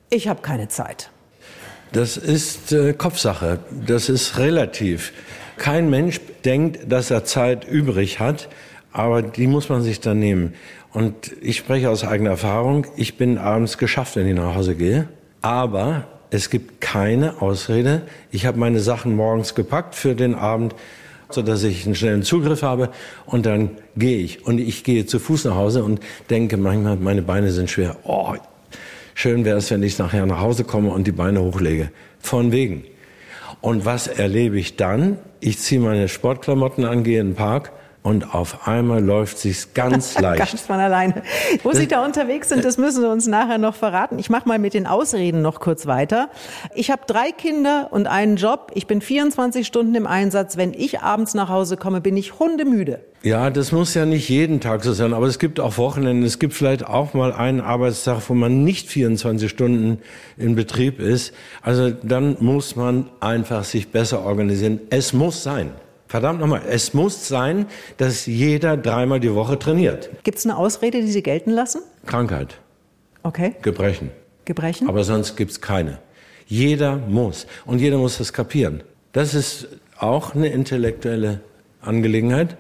Ich 0.09 0.29
habe 0.29 0.43
keine 0.43 0.69
Zeit. 0.69 1.11
Das 1.93 2.17
ist 2.17 2.73
äh, 2.73 2.93
Kopfsache. 2.93 3.59
Das 3.87 4.09
ist 4.09 4.39
relativ. 4.39 5.13
Kein 5.57 5.91
Mensch 5.91 6.21
denkt, 6.45 6.91
dass 6.91 7.11
er 7.11 7.25
Zeit 7.25 7.67
übrig 7.67 8.21
hat, 8.21 8.49
aber 8.93 9.23
die 9.23 9.47
muss 9.47 9.69
man 9.69 9.83
sich 9.83 10.01
dann 10.01 10.19
nehmen. 10.19 10.55
Und 10.93 11.33
ich 11.41 11.57
spreche 11.57 11.91
aus 11.91 12.05
eigener 12.05 12.31
Erfahrung. 12.31 12.87
Ich 12.97 13.17
bin 13.17 13.39
abends 13.39 13.79
geschafft, 13.79 14.17
wenn 14.17 14.27
ich 14.27 14.35
nach 14.35 14.55
Hause 14.55 14.75
gehe. 14.75 15.09
Aber 15.43 16.07
es 16.31 16.51
gibt 16.51 16.81
keine 16.81 17.43
Ausrede. 17.43 18.03
Ich 18.31 18.47
habe 18.47 18.59
meine 18.59 18.81
Sachen 18.81 19.15
morgens 19.15 19.55
gepackt 19.55 19.95
für 19.95 20.15
den 20.15 20.35
Abend 20.35 20.75
so 21.35 21.43
dass 21.43 21.63
ich 21.63 21.87
einen 21.87 21.95
schnellen 21.95 22.23
Zugriff 22.23 22.63
habe 22.63 22.91
und 23.27 23.47
dann 23.47 23.71
gehe 23.97 24.19
ich. 24.19 24.47
Und 24.47 24.59
ich 24.59 24.85
gehe 24.85 25.07
zu 25.07 25.19
Fuß 25.19 25.45
nach 25.45 25.55
Hause 25.55 25.85
und 25.85 26.01
denke 26.29 26.57
manchmal, 26.57 26.97
meine 26.97 27.23
Beine 27.23 27.51
sind 27.51 27.71
schwer. 27.71 27.97
Oh, 28.05 28.35
schön 29.15 29.45
wäre 29.45 29.59
es, 29.59 29.71
wenn 29.71 29.83
ich 29.83 29.99
nachher 29.99 30.27
nach 30.27 30.41
Hause 30.41 30.65
komme 30.65 30.91
und 30.91 31.07
die 31.07 31.13
Beine 31.13 31.41
hochlege. 31.41 31.91
Von 32.19 32.53
wegen. 32.53 32.85
Und 33.61 33.85
was 33.85 34.07
erlebe 34.07 34.59
ich 34.59 34.77
dann? 34.77 35.19
Ich 35.41 35.59
ziehe 35.59 35.81
meine 35.81 36.09
Sportklamotten 36.09 36.85
an, 36.85 37.05
gehe 37.05 37.21
in 37.21 37.31
den 37.31 37.35
Park, 37.35 37.73
und 38.03 38.35
auf 38.35 38.67
einmal 38.67 39.03
läuft 39.03 39.39
sich's 39.39 39.75
ganz 39.75 40.19
leicht. 40.21 40.39
ganz 40.39 40.63
von 40.63 40.81
alleine. 40.81 41.23
Wo 41.63 41.73
Sie 41.73 41.87
da 41.87 42.05
unterwegs 42.05 42.49
sind, 42.49 42.65
das 42.65 42.79
müssen 42.79 43.03
Sie 43.03 43.09
uns 43.09 43.27
nachher 43.27 43.59
noch 43.59 43.75
verraten. 43.75 44.19
Ich 44.19 44.31
mache 44.31 44.49
mal 44.49 44.59
mit 44.59 44.75
den 44.75 44.87
Ausreden 44.87 45.43
noch 45.43 45.61
kurz 45.61 45.87
weiter. 45.87 46.31
Ich 46.75 46.91
habe 46.91 47.03
drei 47.07 47.31
Kinder 47.33 47.89
und 47.91 48.07
einen 48.07 48.37
Job. 48.37 48.73
Ich 48.75 48.87
bin 48.87 49.01
24 49.01 49.67
Stunden 49.67 49.95
im 49.95 50.07
Einsatz. 50.07 50.57
Wenn 50.57 50.73
ich 50.73 51.01
abends 51.01 51.35
nach 51.35 51.49
Hause 51.49 51.77
komme, 51.77 52.01
bin 52.01 52.17
ich 52.17 52.39
hundemüde. 52.39 53.01
Ja, 53.23 53.51
das 53.51 53.71
muss 53.71 53.93
ja 53.93 54.07
nicht 54.07 54.31
jeden 54.31 54.61
Tag 54.61 54.83
so 54.83 54.95
sein, 54.95 55.13
aber 55.13 55.27
es 55.27 55.39
gibt 55.39 55.61
auch 55.61 55.77
Wochenenden. 55.77 56.25
Es 56.25 56.39
gibt 56.39 56.55
vielleicht 56.55 56.87
auch 56.87 57.13
mal 57.13 57.35
einen 57.35 57.61
Arbeitstag, 57.61 58.23
wo 58.29 58.35
man 58.35 58.65
nicht 58.65 58.89
24 58.89 59.51
Stunden 59.51 59.99
in 60.39 60.55
Betrieb 60.55 61.01
ist. 61.01 61.35
Also 61.61 61.91
dann 61.91 62.39
muss 62.41 62.77
man 62.77 63.11
einfach 63.21 63.65
sich 63.65 63.93
besser 63.93 64.25
organisieren. 64.25 64.81
Es 64.89 65.13
muss 65.13 65.43
sein. 65.43 65.73
Verdammt 66.11 66.41
nochmal, 66.41 66.63
es 66.69 66.93
muss 66.93 67.29
sein, 67.29 67.67
dass 67.97 68.27
jeder 68.27 68.77
dreimal 68.77 69.21
die 69.21 69.33
Woche 69.33 69.57
trainiert. 69.57 70.11
Gibt 70.25 70.39
es 70.39 70.45
eine 70.45 70.57
Ausrede, 70.57 71.03
die 71.03 71.07
Sie 71.07 71.23
gelten 71.23 71.53
lassen? 71.53 71.83
Krankheit. 72.05 72.59
Okay. 73.23 73.55
Gebrechen. 73.63 74.11
Gebrechen? 74.45 74.89
Aber 74.89 75.05
sonst 75.05 75.37
gibt's 75.37 75.61
keine. 75.61 76.01
Jeder 76.49 76.97
muss. 76.97 77.47
Und 77.65 77.81
jeder 77.81 77.97
muss 77.97 78.19
das 78.19 78.33
kapieren. 78.33 78.83
Das 79.13 79.35
ist 79.35 79.69
auch 80.01 80.35
eine 80.35 80.49
intellektuelle 80.49 81.43
Angelegenheit. 81.81 82.57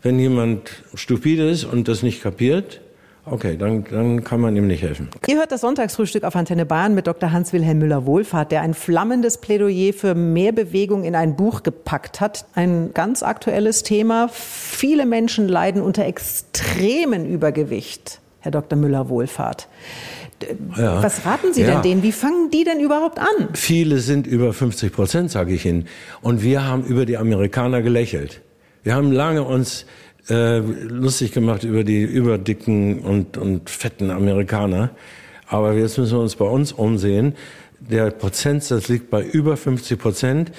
Wenn 0.00 0.18
jemand 0.18 0.70
stupide 0.94 1.50
ist 1.50 1.64
und 1.64 1.88
das 1.88 2.02
nicht 2.02 2.22
kapiert, 2.22 2.80
Okay, 3.26 3.56
dann, 3.56 3.84
dann 3.90 4.22
kann 4.22 4.40
man 4.40 4.54
ihm 4.54 4.66
nicht 4.66 4.82
helfen. 4.82 5.08
Ihr 5.26 5.36
hört 5.36 5.50
das 5.50 5.62
Sonntagsfrühstück 5.62 6.24
auf 6.24 6.36
Antenne 6.36 6.66
Bayern 6.66 6.94
mit 6.94 7.06
Dr. 7.06 7.32
Hans-Wilhelm 7.32 7.78
Müller-Wohlfahrt, 7.78 8.52
der 8.52 8.60
ein 8.60 8.74
flammendes 8.74 9.38
Plädoyer 9.38 9.94
für 9.94 10.14
mehr 10.14 10.52
Bewegung 10.52 11.04
in 11.04 11.14
ein 11.14 11.34
Buch 11.34 11.62
gepackt 11.62 12.20
hat. 12.20 12.44
Ein 12.54 12.90
ganz 12.92 13.22
aktuelles 13.22 13.82
Thema. 13.82 14.28
Viele 14.30 15.06
Menschen 15.06 15.48
leiden 15.48 15.80
unter 15.80 16.04
extremen 16.04 17.26
Übergewicht, 17.26 18.20
Herr 18.40 18.50
Dr. 18.50 18.78
Müller-Wohlfahrt. 18.78 19.68
Ja. 20.76 21.02
Was 21.02 21.24
raten 21.24 21.54
Sie 21.54 21.62
ja. 21.62 21.72
denn 21.72 21.82
denen? 21.82 22.02
Wie 22.02 22.12
fangen 22.12 22.50
die 22.50 22.64
denn 22.64 22.80
überhaupt 22.80 23.18
an? 23.18 23.48
Viele 23.54 24.00
sind 24.00 24.26
über 24.26 24.52
50 24.52 24.92
Prozent, 24.92 25.30
sage 25.30 25.54
ich 25.54 25.64
Ihnen. 25.64 25.86
Und 26.20 26.42
wir 26.42 26.66
haben 26.66 26.84
über 26.84 27.06
die 27.06 27.16
Amerikaner 27.16 27.80
gelächelt. 27.80 28.42
Wir 28.82 28.94
haben 28.94 29.12
lange 29.12 29.44
uns 29.44 29.86
äh, 30.28 30.58
lustig 30.58 31.32
gemacht 31.32 31.64
über 31.64 31.84
die 31.84 32.02
überdicken 32.02 33.00
und, 33.00 33.36
und 33.36 33.68
fetten 33.68 34.10
Amerikaner. 34.10 34.90
Aber 35.46 35.74
jetzt 35.74 35.98
müssen 35.98 36.16
wir 36.16 36.22
uns 36.22 36.36
bei 36.36 36.46
uns 36.46 36.72
umsehen. 36.72 37.34
Der 37.80 38.10
Prozentsatz 38.10 38.88
liegt 38.88 39.10
bei 39.10 39.22
über 39.22 39.56
50 39.56 39.98
Prozent, 39.98 40.52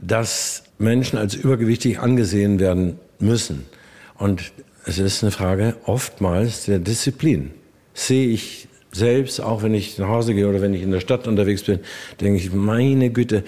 dass 0.00 0.64
Menschen 0.78 1.18
als 1.18 1.34
übergewichtig 1.34 1.98
angesehen 1.98 2.60
werden 2.60 2.98
müssen. 3.18 3.66
Und 4.16 4.52
es 4.86 4.98
ist 4.98 5.22
eine 5.22 5.32
Frage 5.32 5.76
oftmals 5.86 6.66
der 6.66 6.78
Disziplin. 6.78 7.50
Sehe 7.94 8.28
ich 8.28 8.68
selbst, 8.92 9.40
auch 9.40 9.62
wenn 9.62 9.74
ich 9.74 9.98
nach 9.98 10.08
Hause 10.08 10.34
gehe 10.34 10.48
oder 10.48 10.60
wenn 10.60 10.74
ich 10.74 10.82
in 10.82 10.90
der 10.90 11.00
Stadt 11.00 11.26
unterwegs 11.26 11.62
bin, 11.62 11.80
denke 12.20 12.38
ich, 12.38 12.52
meine 12.52 13.10
Güte, 13.10 13.42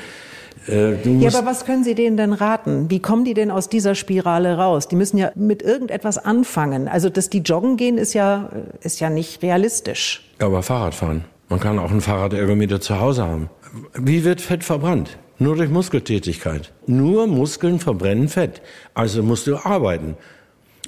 ja, 0.68 1.28
aber 1.28 1.46
was 1.46 1.64
können 1.64 1.84
Sie 1.84 1.94
denen 1.94 2.16
denn 2.16 2.32
raten? 2.32 2.90
Wie 2.90 3.00
kommen 3.00 3.24
die 3.24 3.34
denn 3.34 3.50
aus 3.50 3.68
dieser 3.68 3.94
Spirale 3.94 4.56
raus? 4.56 4.88
Die 4.88 4.96
müssen 4.96 5.16
ja 5.16 5.30
mit 5.34 5.62
irgendetwas 5.62 6.18
anfangen. 6.18 6.88
Also, 6.88 7.08
dass 7.08 7.30
die 7.30 7.38
joggen 7.38 7.76
gehen, 7.76 7.98
ist 7.98 8.14
ja, 8.14 8.50
ist 8.80 9.00
ja 9.00 9.10
nicht 9.10 9.42
realistisch. 9.42 10.28
Ja, 10.40 10.46
aber 10.46 10.62
Fahrradfahren. 10.62 11.24
Man 11.48 11.60
kann 11.60 11.78
auch 11.78 11.90
ein 11.90 12.00
Fahrradergometer 12.00 12.80
zu 12.80 12.98
Hause 12.98 13.24
haben. 13.24 13.48
Wie 13.94 14.24
wird 14.24 14.40
Fett 14.40 14.64
verbrannt? 14.64 15.18
Nur 15.38 15.56
durch 15.56 15.70
Muskeltätigkeit. 15.70 16.72
Nur 16.86 17.26
Muskeln 17.26 17.78
verbrennen 17.78 18.28
Fett. 18.28 18.62
Also 18.94 19.22
musst 19.22 19.46
du 19.46 19.56
arbeiten. 19.56 20.16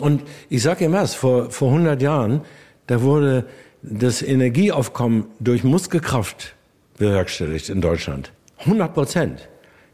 Und 0.00 0.22
ich 0.48 0.62
sage 0.62 0.84
Ihnen 0.84 0.94
was, 0.94 1.14
vor, 1.14 1.50
vor 1.50 1.68
100 1.68 2.00
Jahren, 2.00 2.40
da 2.86 3.02
wurde 3.02 3.44
das 3.82 4.22
Energieaufkommen 4.22 5.26
durch 5.38 5.64
Muskelkraft 5.64 6.54
bewerkstelligt 6.98 7.68
in 7.68 7.80
Deutschland. 7.80 8.32
100 8.58 8.94
Prozent. 8.94 9.48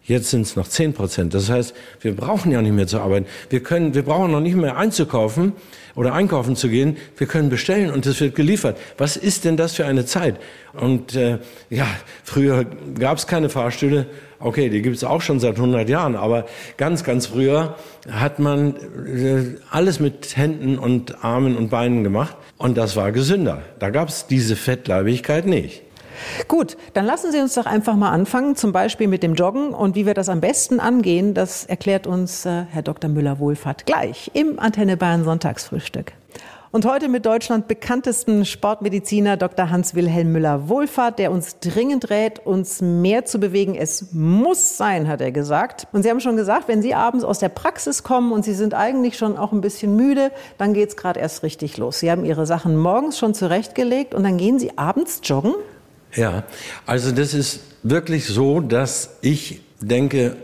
Jetzt 0.06 0.30
sind 0.30 0.42
es 0.42 0.54
noch 0.54 0.68
10 0.68 0.92
Prozent. 0.92 1.32
Das 1.32 1.49
heißt, 1.49 1.75
wir 2.02 2.14
brauchen 2.14 2.52
ja 2.52 2.61
nicht 2.61 2.75
mehr 2.75 2.87
zu 2.87 3.00
arbeiten. 3.00 3.26
Wir 3.49 3.62
können, 3.62 3.94
wir 3.94 4.02
brauchen 4.02 4.32
noch 4.32 4.40
nicht 4.40 4.54
mehr 4.54 4.76
einzukaufen 4.76 5.54
oder 5.94 6.12
einkaufen 6.12 6.56
zu 6.56 6.68
gehen. 6.68 6.99
Wir 7.16 7.26
können 7.26 7.49
bestellen 7.49 7.90
und 7.90 8.04
es 8.04 8.20
wird 8.20 8.34
geliefert. 8.34 8.76
Was 8.99 9.16
ist 9.16 9.46
denn 9.46 9.56
das 9.56 9.75
für 9.75 9.87
eine 9.87 10.04
Zeit? 10.04 10.37
Und 10.75 11.16
äh, 11.16 11.38
ja, 11.70 11.87
früher 12.23 12.66
gab 12.99 13.16
es 13.16 13.26
keine 13.26 13.49
Fahrstühle. 13.49 14.06
Okay, 14.40 14.68
die 14.68 14.82
gibt 14.82 14.96
es 14.96 15.04
auch 15.04 15.23
schon 15.23 15.40
seit 15.40 15.56
100 15.56 15.88
Jahren. 15.88 16.16
Aber 16.16 16.44
ganz, 16.76 17.02
ganz 17.02 17.28
früher 17.28 17.76
hat 18.11 18.38
man 18.38 18.76
äh, 19.06 19.58
alles 19.70 20.00
mit 20.00 20.37
Händen 20.37 20.78
und 20.78 21.25
Armen 21.25 21.56
und 21.56 21.70
Beinen 21.70 22.04
gemacht. 22.04 22.37
Und 22.58 22.76
das 22.76 22.94
war 22.94 23.11
gesünder. 23.11 23.62
Da 23.78 23.88
gab 23.88 24.11
es 24.11 24.26
diese 24.26 24.54
Fettleibigkeit 24.54 25.46
nicht. 25.46 25.84
Gut, 26.49 26.76
dann 26.92 27.04
lassen 27.04 27.33
Sie 27.33 27.40
uns 27.40 27.54
doch 27.54 27.66
einfach 27.66 27.97
mal 27.97 28.11
anfangen, 28.11 28.56
zum 28.56 28.73
Beispiel 28.73 29.09
mit 29.09 29.23
dem 29.23 29.35
Joggen. 29.35 29.71
Und 29.71 29.94
wie 29.94 30.06
wir 30.06 30.14
das 30.14 30.28
am 30.28 30.40
besten 30.40 30.80
angehen, 30.80 31.35
das 31.35 31.64
erklärt 31.64 32.06
uns 32.06 32.47
äh, 32.47 32.64
Herr 32.71 32.83
Dr. 32.83 33.11
Müller-Wohlfahrt 33.11 33.87
gleich 33.87 34.30
im 34.35 34.59
Antenne 34.59 34.97
Bayern 34.97 35.25
Sonntagsfrühstück. 35.25 36.12
Und 36.75 36.87
heute 36.87 37.09
mit 37.09 37.25
Deutschland 37.25 37.68
bekanntesten 37.68 38.44
Sportmediziner 38.44 39.37
Dr. 39.37 39.71
Hans-Wilhelm 39.71 40.33
Müller-Wohlfahrt, 40.33 41.21
der 41.21 41.30
uns 41.30 41.61
dringend 41.61 42.11
rät, 42.11 42.44
uns 42.44 42.83
mehr 42.83 43.25
zu 43.25 43.38
bewegen. 43.38 43.76
Es 43.76 44.12
muss 44.12 44.76
sein, 44.76 45.06
hat 45.06 45.21
er 45.21 45.30
gesagt. 45.30 45.87
Und 45.92 46.02
Sie 46.02 46.11
haben 46.11 46.18
schon 46.18 46.35
gesagt, 46.37 46.66
wenn 46.66 46.83
Sie 46.83 46.92
abends 46.92 47.25
aus 47.25 47.38
der 47.38 47.49
Praxis 47.49 48.02
kommen 48.02 48.33
und 48.33 48.44
Sie 48.44 48.54
sind 48.54 48.75
eigentlich 48.75 49.16
schon 49.16 49.37
auch 49.37 49.52
ein 49.52 49.61
bisschen 49.61 49.94
müde, 49.94 50.33
dann 50.59 50.75
geht 50.75 50.88
es 50.88 50.97
gerade 50.97 51.21
erst 51.21 51.44
richtig 51.44 51.76
los. 51.76 52.00
Sie 52.00 52.11
haben 52.11 52.25
Ihre 52.25 52.44
Sachen 52.44 52.76
morgens 52.76 53.21
schon 53.21 53.35
zurechtgelegt 53.35 54.12
und 54.12 54.25
dann 54.25 54.37
gehen 54.37 54.59
Sie 54.59 54.76
abends 54.76 55.21
joggen? 55.23 55.54
Ja, 56.16 56.44
also 56.87 57.12
das 57.12 57.35
ist 57.35 57.61
wirklich 57.83 58.26
so, 58.26 58.61
dass 58.61 59.16
ich 59.21 59.61
denke, 59.80 60.37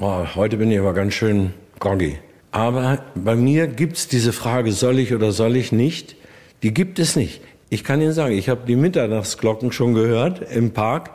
oh, 0.00 0.24
heute 0.34 0.56
bin 0.56 0.70
ich 0.70 0.78
aber 0.78 0.94
ganz 0.94 1.14
schön 1.14 1.54
groggy. 1.78 2.18
Aber 2.52 2.98
bei 3.14 3.34
mir 3.34 3.66
gibt's 3.66 4.08
diese 4.08 4.32
Frage, 4.32 4.72
soll 4.72 4.98
ich 4.98 5.14
oder 5.14 5.32
soll 5.32 5.56
ich 5.56 5.72
nicht? 5.72 6.16
Die 6.62 6.72
gibt 6.72 6.98
es 6.98 7.16
nicht. 7.16 7.40
Ich 7.70 7.84
kann 7.84 8.00
Ihnen 8.02 8.12
sagen, 8.12 8.36
ich 8.36 8.48
habe 8.48 8.62
die 8.66 8.76
Mitternachtsglocken 8.76 9.72
schon 9.72 9.94
gehört 9.94 10.42
im 10.52 10.72
Park, 10.72 11.10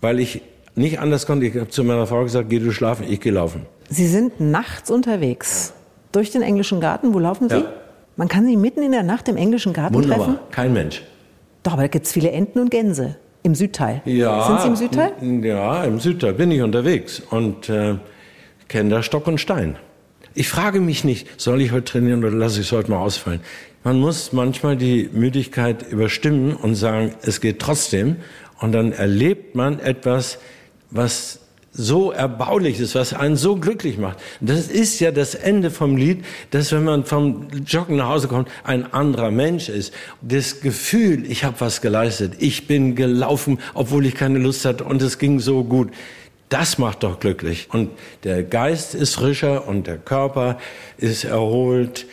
weil 0.00 0.18
ich 0.18 0.42
nicht 0.74 0.98
anders 0.98 1.26
konnte. 1.26 1.46
Ich 1.46 1.54
habe 1.54 1.68
zu 1.68 1.84
meiner 1.84 2.06
Frau 2.06 2.24
gesagt, 2.24 2.50
geh 2.50 2.58
du 2.58 2.72
schlafen, 2.72 3.06
ich 3.08 3.20
gehe 3.20 3.32
laufen. 3.32 3.66
Sie 3.88 4.06
sind 4.06 4.40
nachts 4.40 4.90
unterwegs. 4.90 5.72
Durch 6.12 6.30
den 6.30 6.42
englischen 6.42 6.80
Garten, 6.80 7.14
wo 7.14 7.18
laufen 7.18 7.48
Sie? 7.48 7.56
Ja. 7.56 7.72
Man 8.16 8.28
kann 8.28 8.44
Sie 8.46 8.56
mitten 8.56 8.82
in 8.82 8.92
der 8.92 9.04
Nacht 9.04 9.28
im 9.28 9.36
englischen 9.36 9.72
Garten 9.72 9.94
Wunderbar. 9.94 10.26
treffen? 10.26 10.38
Kein 10.50 10.72
Mensch. 10.72 11.02
Doch, 11.62 11.72
aber 11.72 11.82
da 11.82 11.88
gibt 11.88 12.06
es 12.06 12.12
viele 12.12 12.30
Enten 12.30 12.58
und 12.60 12.70
Gänse 12.70 13.16
im 13.42 13.54
Südteil. 13.54 14.02
Ja, 14.04 14.46
Sind 14.46 14.60
Sie 14.60 14.68
im 14.68 14.76
Südteil? 14.76 15.12
Ja, 15.44 15.84
im 15.84 16.00
Südteil 16.00 16.34
bin 16.34 16.50
ich 16.50 16.62
unterwegs 16.62 17.20
und 17.30 17.68
äh, 17.68 17.96
kenne 18.68 18.90
da 18.90 19.02
Stock 19.02 19.26
und 19.26 19.38
Stein. 19.38 19.76
Ich 20.34 20.48
frage 20.48 20.80
mich 20.80 21.04
nicht, 21.04 21.40
soll 21.40 21.60
ich 21.60 21.72
heute 21.72 21.84
trainieren 21.84 22.24
oder 22.24 22.32
lasse 22.32 22.60
ich 22.60 22.66
es 22.66 22.72
heute 22.72 22.90
mal 22.90 22.98
ausfallen? 22.98 23.40
Man 23.84 23.98
muss 24.00 24.32
manchmal 24.32 24.76
die 24.76 25.08
Müdigkeit 25.12 25.82
überstimmen 25.90 26.54
und 26.54 26.74
sagen, 26.74 27.14
es 27.22 27.40
geht 27.40 27.58
trotzdem. 27.58 28.16
Und 28.60 28.72
dann 28.72 28.92
erlebt 28.92 29.54
man 29.54 29.80
etwas, 29.80 30.38
was 30.90 31.40
so 31.78 32.10
erbaulich 32.10 32.80
ist, 32.80 32.96
was 32.96 33.14
einen 33.14 33.36
so 33.36 33.54
glücklich 33.54 33.98
macht. 33.98 34.18
Das 34.40 34.66
ist 34.66 34.98
ja 34.98 35.12
das 35.12 35.36
Ende 35.36 35.70
vom 35.70 35.96
Lied, 35.96 36.24
dass 36.50 36.72
wenn 36.72 36.82
man 36.82 37.04
vom 37.04 37.46
Joggen 37.64 37.96
nach 37.96 38.08
Hause 38.08 38.26
kommt, 38.26 38.48
ein 38.64 38.92
anderer 38.92 39.30
Mensch 39.30 39.68
ist. 39.68 39.94
Das 40.20 40.60
Gefühl, 40.60 41.24
ich 41.30 41.44
habe 41.44 41.54
was 41.60 41.80
geleistet, 41.80 42.32
ich 42.40 42.66
bin 42.66 42.96
gelaufen, 42.96 43.60
obwohl 43.74 44.06
ich 44.06 44.16
keine 44.16 44.40
Lust 44.40 44.64
hatte 44.64 44.82
und 44.82 45.00
es 45.02 45.18
ging 45.18 45.38
so 45.38 45.62
gut. 45.62 45.90
Das 46.48 46.78
macht 46.78 47.04
doch 47.04 47.20
glücklich. 47.20 47.68
Und 47.70 47.90
der 48.24 48.42
Geist 48.42 48.96
ist 48.96 49.14
frischer 49.14 49.68
und 49.68 49.86
der 49.86 49.98
Körper 49.98 50.58
ist 50.96 51.24
erholt, 51.24 52.06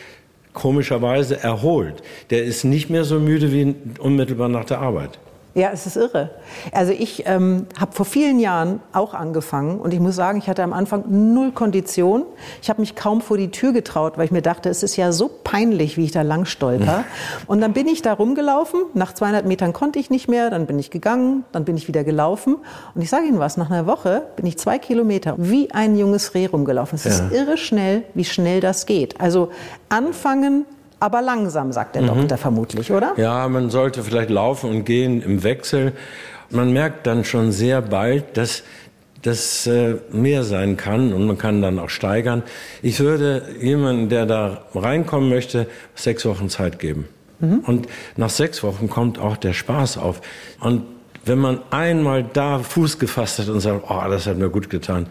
komischerweise 0.52 1.42
erholt. 1.42 2.04
Der 2.30 2.44
ist 2.44 2.62
nicht 2.62 2.88
mehr 2.88 3.02
so 3.02 3.18
müde 3.18 3.52
wie 3.52 3.74
unmittelbar 3.98 4.48
nach 4.48 4.64
der 4.64 4.78
Arbeit. 4.78 5.18
Ja, 5.56 5.70
es 5.72 5.86
ist 5.86 5.96
irre. 5.96 6.28
Also 6.70 6.92
ich 6.92 7.24
ähm, 7.24 7.64
habe 7.80 7.92
vor 7.92 8.04
vielen 8.04 8.38
Jahren 8.40 8.80
auch 8.92 9.14
angefangen 9.14 9.80
und 9.80 9.94
ich 9.94 10.00
muss 10.00 10.14
sagen, 10.14 10.36
ich 10.36 10.50
hatte 10.50 10.62
am 10.62 10.74
Anfang 10.74 11.04
null 11.08 11.50
Kondition. 11.50 12.24
Ich 12.60 12.68
habe 12.68 12.82
mich 12.82 12.94
kaum 12.94 13.22
vor 13.22 13.38
die 13.38 13.50
Tür 13.50 13.72
getraut, 13.72 14.18
weil 14.18 14.26
ich 14.26 14.30
mir 14.30 14.42
dachte, 14.42 14.68
es 14.68 14.82
ist 14.82 14.96
ja 14.96 15.12
so 15.12 15.30
peinlich, 15.44 15.96
wie 15.96 16.04
ich 16.04 16.12
da 16.12 16.20
lang 16.20 16.44
stolper. 16.44 17.04
Und 17.46 17.62
dann 17.62 17.72
bin 17.72 17.88
ich 17.88 18.02
da 18.02 18.12
rumgelaufen. 18.12 18.82
Nach 18.92 19.14
200 19.14 19.46
Metern 19.46 19.72
konnte 19.72 19.98
ich 19.98 20.10
nicht 20.10 20.28
mehr. 20.28 20.50
Dann 20.50 20.66
bin 20.66 20.78
ich 20.78 20.90
gegangen, 20.90 21.46
dann 21.52 21.64
bin 21.64 21.78
ich 21.78 21.88
wieder 21.88 22.04
gelaufen. 22.04 22.56
Und 22.94 23.00
ich 23.00 23.08
sage 23.08 23.24
Ihnen 23.24 23.38
was, 23.38 23.56
nach 23.56 23.70
einer 23.70 23.86
Woche 23.86 24.24
bin 24.36 24.44
ich 24.44 24.58
zwei 24.58 24.78
Kilometer 24.78 25.36
wie 25.38 25.70
ein 25.70 25.96
junges 25.96 26.34
Reh 26.34 26.44
rumgelaufen. 26.44 26.96
Es 26.96 27.04
ja. 27.04 27.12
ist 27.12 27.32
irre 27.32 27.56
schnell, 27.56 28.02
wie 28.12 28.26
schnell 28.26 28.60
das 28.60 28.84
geht. 28.84 29.22
Also 29.22 29.50
anfangen, 29.88 30.66
aber 31.00 31.22
langsam, 31.22 31.72
sagt 31.72 31.94
der 31.94 32.02
mhm. 32.02 32.06
Doktor 32.08 32.36
vermutlich, 32.38 32.90
oder? 32.90 33.12
Ja, 33.16 33.48
man 33.48 33.70
sollte 33.70 34.02
vielleicht 34.02 34.30
laufen 34.30 34.70
und 34.70 34.84
gehen 34.84 35.22
im 35.22 35.42
Wechsel. 35.42 35.92
Man 36.50 36.72
merkt 36.72 37.06
dann 37.06 37.24
schon 37.24 37.52
sehr 37.52 37.82
bald, 37.82 38.36
dass 38.36 38.62
das 39.22 39.66
äh, 39.66 39.96
mehr 40.12 40.44
sein 40.44 40.76
kann 40.76 41.12
und 41.12 41.26
man 41.26 41.36
kann 41.36 41.60
dann 41.60 41.78
auch 41.78 41.90
steigern. 41.90 42.42
Ich 42.82 43.00
würde 43.00 43.42
jemanden, 43.60 44.08
der 44.08 44.24
da 44.24 44.62
reinkommen 44.74 45.28
möchte, 45.28 45.66
sechs 45.94 46.24
Wochen 46.24 46.48
Zeit 46.48 46.78
geben. 46.78 47.08
Mhm. 47.40 47.58
Und 47.60 47.88
nach 48.16 48.30
sechs 48.30 48.62
Wochen 48.62 48.88
kommt 48.88 49.18
auch 49.18 49.36
der 49.36 49.52
Spaß 49.52 49.98
auf. 49.98 50.20
Und 50.60 50.82
wenn 51.24 51.38
man 51.38 51.60
einmal 51.70 52.24
da 52.32 52.60
Fuß 52.60 52.98
gefasst 52.98 53.40
hat 53.40 53.48
und 53.48 53.60
sagt, 53.60 53.84
oh, 53.88 54.02
das 54.08 54.26
hat 54.26 54.38
mir 54.38 54.48
gut 54.48 54.70
getan, 54.70 55.08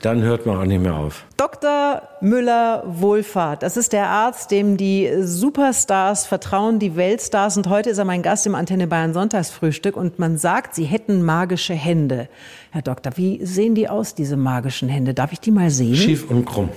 dann 0.00 0.22
hört 0.22 0.46
man 0.46 0.56
auch 0.58 0.64
nicht 0.64 0.80
mehr 0.80 0.94
auf. 0.94 1.24
Dr. 1.60 2.02
Müller-Wohlfahrt, 2.20 3.62
das 3.62 3.76
ist 3.76 3.92
der 3.92 4.08
Arzt, 4.08 4.50
dem 4.50 4.76
die 4.76 5.10
Superstars 5.22 6.26
vertrauen, 6.26 6.78
die 6.78 6.94
Weltstars. 6.94 7.56
Und 7.56 7.68
heute 7.68 7.90
ist 7.90 7.98
er 7.98 8.04
mein 8.04 8.22
Gast 8.22 8.46
im 8.46 8.54
Antenne 8.54 8.86
Bayern 8.86 9.12
Sonntagsfrühstück. 9.12 9.96
Und 9.96 10.18
man 10.18 10.38
sagt, 10.38 10.74
sie 10.74 10.84
hätten 10.84 11.22
magische 11.22 11.74
Hände. 11.74 12.28
Herr 12.70 12.82
Doktor, 12.82 13.12
wie 13.16 13.44
sehen 13.44 13.74
die 13.74 13.88
aus, 13.88 14.14
diese 14.14 14.36
magischen 14.36 14.88
Hände? 14.88 15.14
Darf 15.14 15.32
ich 15.32 15.40
die 15.40 15.50
mal 15.50 15.70
sehen? 15.70 15.96
Schief 15.96 16.30
und 16.30 16.44
krumm. 16.44 16.68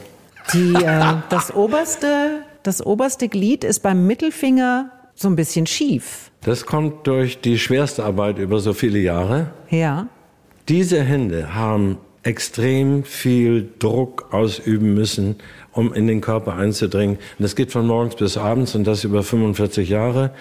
Die, 0.54 0.74
äh, 0.74 1.14
das, 1.30 1.54
oberste, 1.54 2.42
das 2.64 2.84
oberste 2.84 3.28
Glied 3.28 3.64
ist 3.64 3.82
beim 3.82 4.08
Mittelfinger 4.08 4.90
so 5.14 5.28
ein 5.28 5.36
bisschen 5.36 5.68
schief. 5.68 6.32
Das 6.42 6.66
kommt 6.66 7.06
durch 7.06 7.40
die 7.40 7.60
schwerste 7.60 8.04
Arbeit 8.04 8.40
über 8.40 8.60
so 8.60 8.74
viele 8.74 8.98
Jahre. 8.98 9.52
Ja. 9.70 10.08
Diese 10.68 11.04
Hände 11.04 11.54
haben 11.54 11.98
extrem 12.24 13.04
viel 13.04 13.70
Druck 13.80 14.32
ausüben 14.32 14.94
müssen, 14.94 15.38
um 15.72 15.94
in 15.94 16.08
den 16.08 16.22
Körper 16.22 16.56
einzudringen. 16.56 17.16
Und 17.16 17.44
das 17.44 17.56
geht 17.56 17.72
von 17.72 17.88
morgens 17.88 18.16
bis 18.16 18.38
abends 18.38 18.75
und 18.75 18.86
das 18.86 19.04
über 19.04 19.24
45 19.24 19.90
Jahre. 19.90 20.32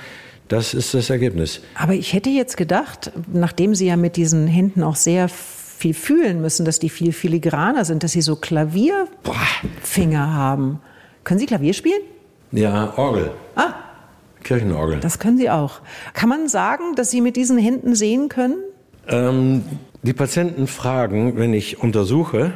Das 0.48 0.74
ist 0.74 0.94
das 0.94 1.10
Ergebnis. 1.10 1.60
Aber 1.76 1.94
ich 1.94 2.12
hätte 2.12 2.28
jetzt 2.28 2.56
gedacht, 2.56 3.12
nachdem 3.32 3.74
Sie 3.74 3.86
ja 3.86 3.96
mit 3.96 4.16
diesen 4.16 4.46
Händen 4.46 4.82
auch 4.82 4.96
sehr 4.96 5.28
viel 5.28 5.94
fühlen 5.94 6.40
müssen, 6.40 6.66
dass 6.66 6.78
die 6.78 6.90
viel 6.90 7.12
filigraner 7.12 7.84
sind, 7.84 8.02
dass 8.02 8.12
Sie 8.12 8.20
so 8.20 8.36
Klavierfinger 8.36 10.34
haben. 10.34 10.80
Können 11.24 11.40
Sie 11.40 11.46
Klavier 11.46 11.72
spielen? 11.72 12.00
Ja, 12.52 12.92
Orgel. 12.98 13.30
Ah. 13.54 13.74
Kirchenorgel. 14.42 15.00
Das 15.00 15.18
können 15.18 15.38
Sie 15.38 15.50
auch. 15.50 15.80
Kann 16.14 16.28
man 16.28 16.48
sagen, 16.48 16.96
dass 16.96 17.10
Sie 17.10 17.20
mit 17.20 17.36
diesen 17.36 17.56
Händen 17.56 17.94
sehen 17.94 18.28
können? 18.28 18.56
Ähm, 19.06 19.62
die 20.02 20.12
Patienten 20.12 20.66
fragen, 20.66 21.36
wenn 21.36 21.52
ich 21.52 21.80
untersuche, 21.80 22.52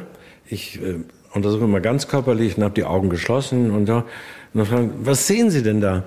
ich 0.47 0.81
äh, 0.81 0.95
untersuche 1.33 1.65
immer 1.65 1.81
ganz 1.81 2.07
körperlich 2.07 2.57
und 2.57 2.63
habe 2.63 2.73
die 2.73 2.83
Augen 2.83 3.09
geschlossen 3.09 3.71
und, 3.71 3.85
da, 3.85 3.97
und 3.97 4.05
dann 4.53 4.65
fragen, 4.65 4.91
was 5.01 5.27
sehen 5.27 5.51
Sie 5.51 5.63
denn 5.63 5.81
da? 5.81 6.03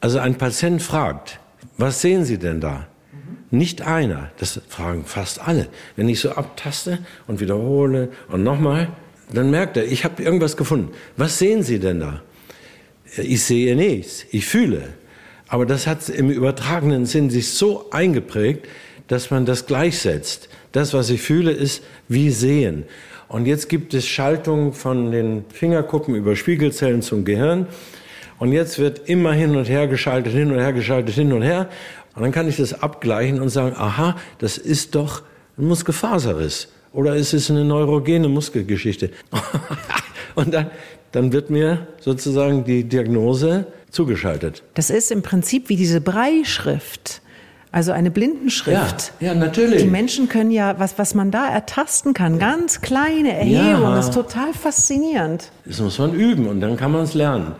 Also 0.00 0.18
ein 0.18 0.36
Patient 0.36 0.82
fragt, 0.82 1.40
was 1.76 2.00
sehen 2.00 2.24
Sie 2.24 2.38
denn 2.38 2.60
da? 2.60 2.86
Nicht 3.50 3.82
einer, 3.82 4.30
das 4.38 4.60
fragen 4.68 5.04
fast 5.04 5.40
alle. 5.40 5.68
Wenn 5.96 6.08
ich 6.08 6.20
so 6.20 6.32
abtaste 6.32 6.98
und 7.26 7.40
wiederhole 7.40 8.10
und 8.28 8.42
nochmal, 8.42 8.88
dann 9.32 9.50
merkt 9.50 9.76
er, 9.76 9.86
ich 9.86 10.04
habe 10.04 10.22
irgendwas 10.22 10.56
gefunden. 10.56 10.90
Was 11.16 11.38
sehen 11.38 11.62
Sie 11.62 11.78
denn 11.78 12.00
da? 12.00 12.20
Ich 13.16 13.44
sehe 13.44 13.74
nichts, 13.74 14.26
ich 14.30 14.46
fühle. 14.46 14.90
Aber 15.48 15.64
das 15.64 15.86
hat 15.86 16.10
im 16.10 16.30
übertragenen 16.30 17.06
Sinn 17.06 17.30
sich 17.30 17.52
so 17.52 17.90
eingeprägt, 17.90 18.68
dass 19.08 19.30
man 19.30 19.44
das 19.44 19.66
gleichsetzt. 19.66 20.48
Das, 20.72 20.94
was 20.94 21.10
ich 21.10 21.20
fühle, 21.20 21.50
ist 21.50 21.82
wie 22.08 22.30
sehen. 22.30 22.84
Und 23.28 23.46
jetzt 23.46 23.68
gibt 23.68 23.92
es 23.92 24.06
Schaltungen 24.06 24.72
von 24.72 25.10
den 25.10 25.44
Fingerkuppen 25.52 26.14
über 26.14 26.36
Spiegelzellen 26.36 27.02
zum 27.02 27.24
Gehirn. 27.24 27.66
Und 28.38 28.52
jetzt 28.52 28.78
wird 28.78 29.08
immer 29.08 29.32
hin 29.32 29.56
und 29.56 29.68
her 29.68 29.88
geschaltet, 29.88 30.32
hin 30.32 30.52
und 30.52 30.58
her 30.58 30.72
geschaltet, 30.72 31.14
hin 31.14 31.32
und 31.32 31.42
her. 31.42 31.68
Und 32.14 32.22
dann 32.22 32.32
kann 32.32 32.48
ich 32.48 32.56
das 32.56 32.82
abgleichen 32.82 33.40
und 33.40 33.48
sagen, 33.48 33.74
aha, 33.76 34.16
das 34.38 34.56
ist 34.56 34.94
doch 34.94 35.22
ein 35.58 35.66
Muskelfaserriss. 35.66 36.68
Oder 36.92 37.16
ist 37.16 37.34
es 37.34 37.50
eine 37.50 37.64
neurogene 37.64 38.28
Muskelgeschichte? 38.28 39.10
und 40.34 40.54
dann, 40.54 40.70
dann 41.12 41.32
wird 41.32 41.50
mir 41.50 41.86
sozusagen 42.00 42.64
die 42.64 42.84
Diagnose 42.84 43.66
zugeschaltet. 43.90 44.62
Das 44.74 44.90
ist 44.90 45.10
im 45.10 45.22
Prinzip 45.22 45.68
wie 45.68 45.76
diese 45.76 46.00
Breischrift. 46.00 47.20
Also 47.70 47.92
eine 47.92 48.10
Blindenschrift. 48.10 49.12
Ja, 49.20 49.28
ja, 49.28 49.34
natürlich. 49.34 49.82
Die 49.82 49.88
Menschen 49.88 50.28
können 50.28 50.50
ja, 50.50 50.78
was, 50.78 50.98
was 50.98 51.14
man 51.14 51.30
da 51.30 51.48
ertasten 51.48 52.14
kann, 52.14 52.38
ganz 52.38 52.80
kleine 52.80 53.36
Erhebungen, 53.36 53.92
ja. 53.92 53.98
ist 53.98 54.14
total 54.14 54.54
faszinierend. 54.54 55.50
Das 55.66 55.78
muss 55.80 55.98
man 55.98 56.14
üben 56.14 56.46
und 56.46 56.60
dann 56.60 56.76
kann 56.76 56.92
man 56.92 57.02
es 57.02 57.14
lernen. 57.14 57.52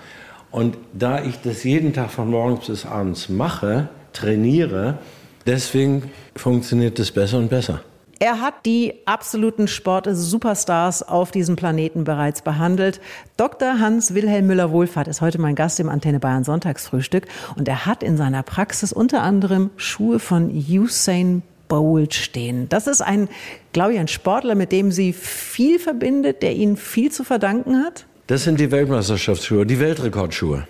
Und 0.50 0.78
da 0.94 1.22
ich 1.22 1.38
das 1.42 1.62
jeden 1.64 1.92
Tag 1.92 2.10
von 2.10 2.30
morgens 2.30 2.66
bis 2.66 2.86
abends 2.86 3.28
mache, 3.28 3.88
trainiere, 4.14 4.98
deswegen 5.46 6.10
funktioniert 6.34 6.98
es 6.98 7.10
besser 7.10 7.36
und 7.36 7.50
besser. 7.50 7.82
Er 8.20 8.40
hat 8.40 8.66
die 8.66 8.94
absoluten 9.04 9.68
Sport-Superstars 9.68 11.04
auf 11.06 11.30
diesem 11.30 11.54
Planeten 11.54 12.02
bereits 12.02 12.42
behandelt. 12.42 13.00
Dr. 13.36 13.78
Hans-Wilhelm 13.78 14.48
Müller-Wohlfahrt 14.48 15.06
ist 15.06 15.20
heute 15.20 15.40
mein 15.40 15.54
Gast 15.54 15.78
im 15.78 15.88
Antenne 15.88 16.18
Bayern 16.18 16.42
Sonntagsfrühstück 16.42 17.28
und 17.56 17.68
er 17.68 17.86
hat 17.86 18.02
in 18.02 18.16
seiner 18.16 18.42
Praxis 18.42 18.92
unter 18.92 19.22
anderem 19.22 19.70
Schuhe 19.76 20.18
von 20.18 20.50
Usain 20.50 21.42
Bolt 21.68 22.14
stehen. 22.14 22.68
Das 22.68 22.88
ist 22.88 23.02
ein, 23.02 23.28
glaube 23.72 23.92
ich, 23.92 24.00
ein 24.00 24.08
Sportler, 24.08 24.56
mit 24.56 24.72
dem 24.72 24.90
Sie 24.90 25.12
viel 25.12 25.78
verbindet, 25.78 26.42
der 26.42 26.54
Ihnen 26.54 26.76
viel 26.76 27.12
zu 27.12 27.22
verdanken 27.22 27.84
hat? 27.84 28.06
Das 28.26 28.44
sind 28.44 28.58
die 28.58 28.70
Weltmeisterschaftsschuhe, 28.72 29.64
die 29.64 29.78
Weltrekordschuhe. 29.78 30.66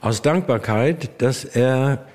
Aus 0.00 0.22
Dankbarkeit, 0.22 1.10
dass 1.18 1.44
er 1.44 2.06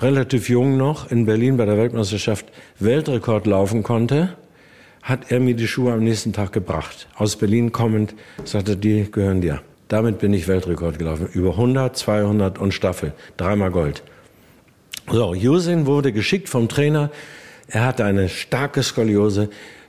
relativ 0.00 0.48
jung 0.48 0.76
noch 0.76 1.10
in 1.10 1.26
Berlin 1.26 1.56
bei 1.56 1.66
der 1.66 1.76
Weltmeisterschaft 1.76 2.46
Weltrekord 2.78 3.46
laufen 3.46 3.82
konnte, 3.82 4.36
hat 5.02 5.30
er 5.30 5.40
mir 5.40 5.54
die 5.54 5.68
Schuhe 5.68 5.92
am 5.92 6.04
nächsten 6.04 6.32
Tag 6.32 6.52
gebracht. 6.52 7.08
Aus 7.14 7.36
Berlin 7.36 7.72
kommend 7.72 8.14
sagte, 8.44 8.76
die 8.76 9.10
gehören 9.10 9.40
dir. 9.40 9.60
Damit 9.88 10.18
bin 10.18 10.32
ich 10.32 10.46
Weltrekord 10.46 10.98
gelaufen. 10.98 11.28
Über 11.32 11.50
100, 11.50 11.96
200 11.96 12.58
und 12.58 12.72
Staffel. 12.72 13.12
Dreimal 13.36 13.70
Gold. 13.70 14.02
So, 15.10 15.30
Usain 15.32 15.86
wurde 15.86 16.12
geschickt 16.12 16.48
vom 16.48 16.68
Trainer. 16.68 17.10
Er 17.66 17.84
hatte 17.84 18.04
eine 18.04 18.28
starke 18.28 18.82
Skoliose. 18.82 19.48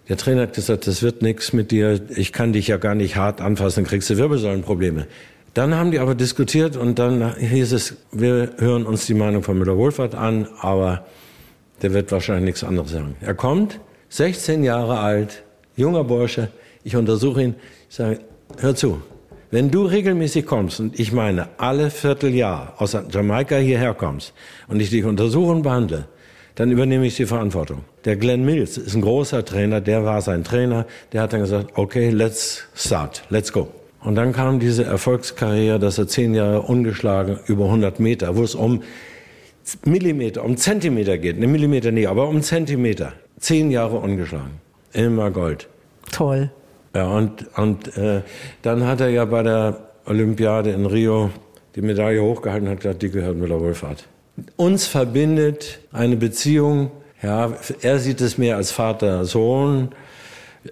Der 0.10 0.18
Trainer 0.18 0.44
hat 0.44 0.54
gesagt, 0.54 0.88
das 0.88 1.04
wird 1.04 1.22
nichts 1.22 1.54
mit 1.54 1.72
dir. 1.72 2.02
Ich 2.16 2.34
kann 2.34 2.54
dich 2.54 2.68
ja 2.68 2.78
gar 2.78 2.96
nicht 2.96 3.16
hart 3.16 3.42
anfassen, 3.42 3.84
kriegst 3.84 4.10
du 4.10 4.18
Wirbelsäulenprobleme. 4.18 5.08
Dann 5.54 5.76
haben 5.76 5.92
die 5.92 6.00
aber 6.00 6.16
diskutiert 6.16 6.78
und 6.78 6.98
dann 6.98 7.36
hieß 7.36 7.74
es, 7.74 7.98
wir 8.12 8.54
hören 8.58 8.86
uns 8.86 9.06
die 9.06 9.14
Meinung 9.14 9.44
von 9.44 9.58
Müller-Wohlfahrt 9.58 10.16
an, 10.16 10.48
aber 10.62 11.06
der 11.82 11.94
wird 11.94 12.12
wahrscheinlich 12.12 12.46
nichts 12.46 12.64
anderes 12.64 12.92
sagen. 12.92 13.16
Er 13.20 13.34
kommt, 13.34 13.80
16 14.10 14.64
Jahre 14.64 15.00
alt, 15.00 15.44
junger 15.76 16.06
Bursche, 16.06 16.50
ich 16.84 16.96
untersuche 16.96 17.44
ihn, 17.44 17.56
ich 17.90 17.96
sage, 17.96 18.20
hör 18.60 18.76
zu, 18.76 19.02
wenn 19.52 19.70
du 19.70 19.86
regelmäßig 19.86 20.46
kommst 20.46 20.80
und 20.80 20.98
ich 20.98 21.12
meine 21.12 21.50
alle 21.58 21.90
Vierteljahr 21.90 22.76
aus 22.78 22.98
Jamaika 23.10 23.58
hierher 23.58 23.94
kommst 23.94 24.34
und 24.70 24.80
ich 24.80 24.90
dich 24.90 25.04
untersuche 25.04 25.52
und 25.52 25.64
behandle, 25.64 26.06
dann 26.56 26.72
übernehme 26.72 27.06
ich 27.06 27.18
die 27.18 27.26
Verantwortung. 27.26 27.84
Der 28.06 28.16
Glenn 28.16 28.46
Mills 28.46 28.78
ist 28.78 28.96
ein 28.96 29.02
großer 29.02 29.44
Trainer, 29.44 29.82
der 29.82 30.06
war 30.06 30.22
sein 30.22 30.46
Trainer, 30.46 30.86
der 31.12 31.24
hat 31.24 31.34
dann 31.34 31.42
gesagt, 31.42 31.72
okay, 31.76 32.10
let's 32.10 32.64
start, 32.74 33.24
let's 33.30 33.52
go. 33.52 33.68
Und 34.04 34.16
dann 34.16 34.34
kam 34.34 34.60
diese 34.60 34.84
Erfolgskarriere, 34.84 35.80
dass 35.80 35.98
er 35.98 36.08
zehn 36.08 36.34
Jahre 36.34 36.64
ungeschlagen 36.64 37.40
über 37.46 37.66
100 37.66 38.00
Meter, 38.00 38.36
wo 38.36 38.44
es 38.44 38.56
um 38.56 38.82
Millimeter, 39.86 40.44
um 40.44 40.58
Zentimeter 40.58 41.18
geht, 41.18 41.40
ne 41.40 41.48
Millimeter 41.48 41.92
nie, 41.92 42.08
aber 42.08 42.28
um 42.28 42.42
Zentimeter. 42.42 43.14
Zehn 43.40 43.72
Jahre 43.72 43.98
ungeschlagen. 43.98 44.60
Immer 44.94 45.32
Gold. 45.32 45.68
Toll. 46.12 46.52
Ja, 46.96 47.08
und, 47.10 47.46
und 47.58 47.96
äh, 47.98 48.22
dann 48.64 48.86
hat 48.86 49.02
er 49.02 49.10
ja 49.10 49.26
bei 49.26 49.44
der 49.44 49.78
Olympiade 50.06 50.72
in 50.72 50.86
Rio 50.86 51.30
die 51.76 51.82
Medaille 51.82 52.22
hochgehalten 52.22 52.68
und 52.68 52.74
hat 52.74 52.82
gesagt, 52.82 53.02
die 53.02 53.10
gehört 53.10 53.38
Müller-Wohlfahrt. 53.38 54.08
Uns 54.58 54.88
verbindet 54.88 55.80
eine 55.92 56.18
Beziehung, 56.18 56.92
ja, 57.22 57.54
er 57.82 58.00
sieht 58.00 58.20
es 58.20 58.38
mehr 58.38 58.58
als 58.58 58.72
Vater-Sohn, 58.72 59.90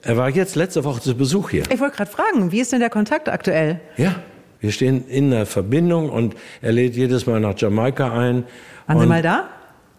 er 0.04 0.17
war 0.17 0.30
jetzt 0.30 0.56
letzte 0.56 0.84
Woche 0.84 1.02
zu 1.02 1.15
Besuch 1.15 1.49
hier. 1.49 1.63
Ich 1.71 1.80
wollte 1.80 1.97
gerade 1.97 2.12
fragen, 2.12 2.52
wie 2.52 2.60
ist 2.60 2.71
denn 2.71 2.80
der 2.80 2.89
Kontakt 2.89 3.30
aktuell? 3.30 3.80
Ja, 3.97 4.15
wir 4.60 4.71
stehen 4.71 5.08
in 5.08 5.32
der 5.32 5.45
Verbindung 5.45 6.10
und 6.10 6.36
er 6.62 6.71
lädt 6.71 6.95
jedes 6.95 7.25
Mal 7.25 7.39
nach 7.39 7.58
Jamaika 7.58 8.12
ein. 8.12 8.43
Waren 8.88 8.99
Sie 8.99 9.08
mal 9.08 9.21
da? 9.21 9.49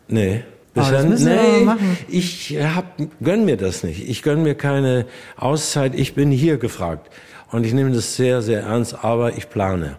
Nee. 0.09 0.45
Oh, 0.77 0.81
das 0.89 1.05
müssen 1.05 1.35
nee, 1.35 1.59
wir 1.59 1.65
machen. 1.65 1.99
ich 2.09 2.57
hab, 2.57 2.97
gönn 3.23 3.45
mir 3.45 3.57
das 3.57 3.83
nicht. 3.83 4.09
Ich 4.09 4.23
gönn 4.23 4.43
mir 4.43 4.55
keine 4.55 5.07
Auszeit. 5.37 5.95
Ich 5.97 6.15
bin 6.15 6.31
hier 6.31 6.59
gefragt. 6.59 7.11
Und 7.51 7.67
ich 7.67 7.75
nehme 7.75 7.91
das 7.91 8.15
sehr, 8.15 8.41
sehr 8.41 8.63
ernst, 8.63 9.05
aber 9.05 9.37
ich 9.37 9.51
plane. 9.51 9.97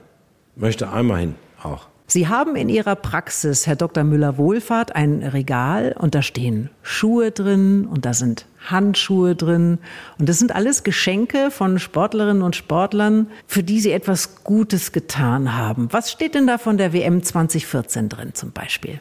Möchte 0.55 0.89
einmal 0.89 1.19
hin 1.19 1.35
auch. 1.61 1.90
Sie 2.11 2.27
haben 2.27 2.57
in 2.57 2.67
Ihrer 2.67 2.97
Praxis, 2.97 3.65
Herr 3.65 3.77
Dr. 3.77 4.03
Müller-Wohlfahrt, 4.03 4.97
ein 4.97 5.23
Regal 5.23 5.95
und 5.97 6.13
da 6.13 6.21
stehen 6.21 6.69
Schuhe 6.81 7.31
drin 7.31 7.85
und 7.85 8.03
da 8.03 8.13
sind 8.13 8.47
Handschuhe 8.65 9.33
drin. 9.33 9.77
Und 10.19 10.27
das 10.27 10.37
sind 10.37 10.53
alles 10.53 10.83
Geschenke 10.83 11.51
von 11.51 11.79
Sportlerinnen 11.79 12.43
und 12.43 12.57
Sportlern, 12.57 13.27
für 13.47 13.63
die 13.63 13.79
sie 13.79 13.93
etwas 13.93 14.43
Gutes 14.43 14.91
getan 14.91 15.55
haben. 15.55 15.87
Was 15.91 16.11
steht 16.11 16.35
denn 16.35 16.47
da 16.47 16.57
von 16.57 16.77
der 16.77 16.91
WM 16.91 17.23
2014 17.23 18.09
drin 18.09 18.31
zum 18.33 18.51
Beispiel? 18.51 18.99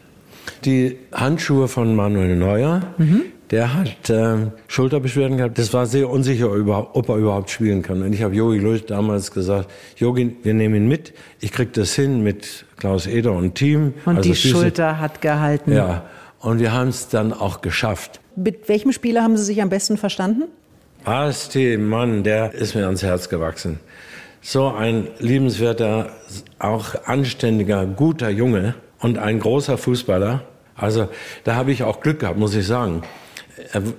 Die 0.64 0.96
Handschuhe 1.10 1.66
von 1.66 1.96
Manuel 1.96 2.36
Neuer, 2.36 2.94
mhm. 2.96 3.22
der 3.50 3.74
hat 3.74 4.08
äh, 4.08 4.36
Schulterbeschwerden 4.68 5.36
gehabt. 5.36 5.58
Das 5.58 5.74
war 5.74 5.86
sehr 5.86 6.08
unsicher, 6.08 6.48
ob 6.94 7.08
er 7.08 7.16
überhaupt 7.16 7.50
spielen 7.50 7.82
kann. 7.82 8.02
Und 8.02 8.12
ich 8.12 8.22
habe 8.22 8.36
Jogi 8.36 8.58
Löw 8.58 8.80
damals 8.86 9.32
gesagt, 9.32 9.68
Jogi, 9.96 10.36
wir 10.44 10.54
nehmen 10.54 10.76
ihn 10.76 10.88
mit. 10.88 11.12
Ich 11.40 11.50
krieg 11.50 11.72
das 11.72 11.92
hin 11.94 12.22
mit 12.22 12.66
Klaus 12.80 13.06
Eder 13.06 13.32
und 13.32 13.54
Team. 13.54 13.94
Und 14.04 14.16
also 14.16 14.28
die 14.28 14.34
Füße. 14.34 14.48
Schulter 14.48 14.98
hat 14.98 15.20
gehalten. 15.20 15.72
Ja, 15.72 16.06
und 16.40 16.58
wir 16.58 16.72
haben 16.72 16.88
es 16.88 17.08
dann 17.08 17.32
auch 17.32 17.60
geschafft. 17.60 18.20
Mit 18.34 18.68
welchem 18.68 18.92
Spieler 18.92 19.22
haben 19.22 19.36
Sie 19.36 19.44
sich 19.44 19.62
am 19.62 19.68
besten 19.68 19.96
verstanden? 19.96 20.44
Asti, 21.04 21.76
Mann, 21.76 22.24
der 22.24 22.52
ist 22.52 22.74
mir 22.74 22.86
ans 22.86 23.02
Herz 23.02 23.28
gewachsen. 23.28 23.78
So 24.42 24.68
ein 24.68 25.08
liebenswerter, 25.18 26.10
auch 26.58 26.94
anständiger, 27.04 27.86
guter 27.86 28.30
Junge 28.30 28.74
und 28.98 29.18
ein 29.18 29.38
großer 29.38 29.78
Fußballer. 29.78 30.42
Also 30.74 31.08
da 31.44 31.54
habe 31.54 31.72
ich 31.72 31.82
auch 31.82 32.00
Glück 32.00 32.20
gehabt, 32.20 32.38
muss 32.38 32.54
ich 32.54 32.66
sagen. 32.66 33.02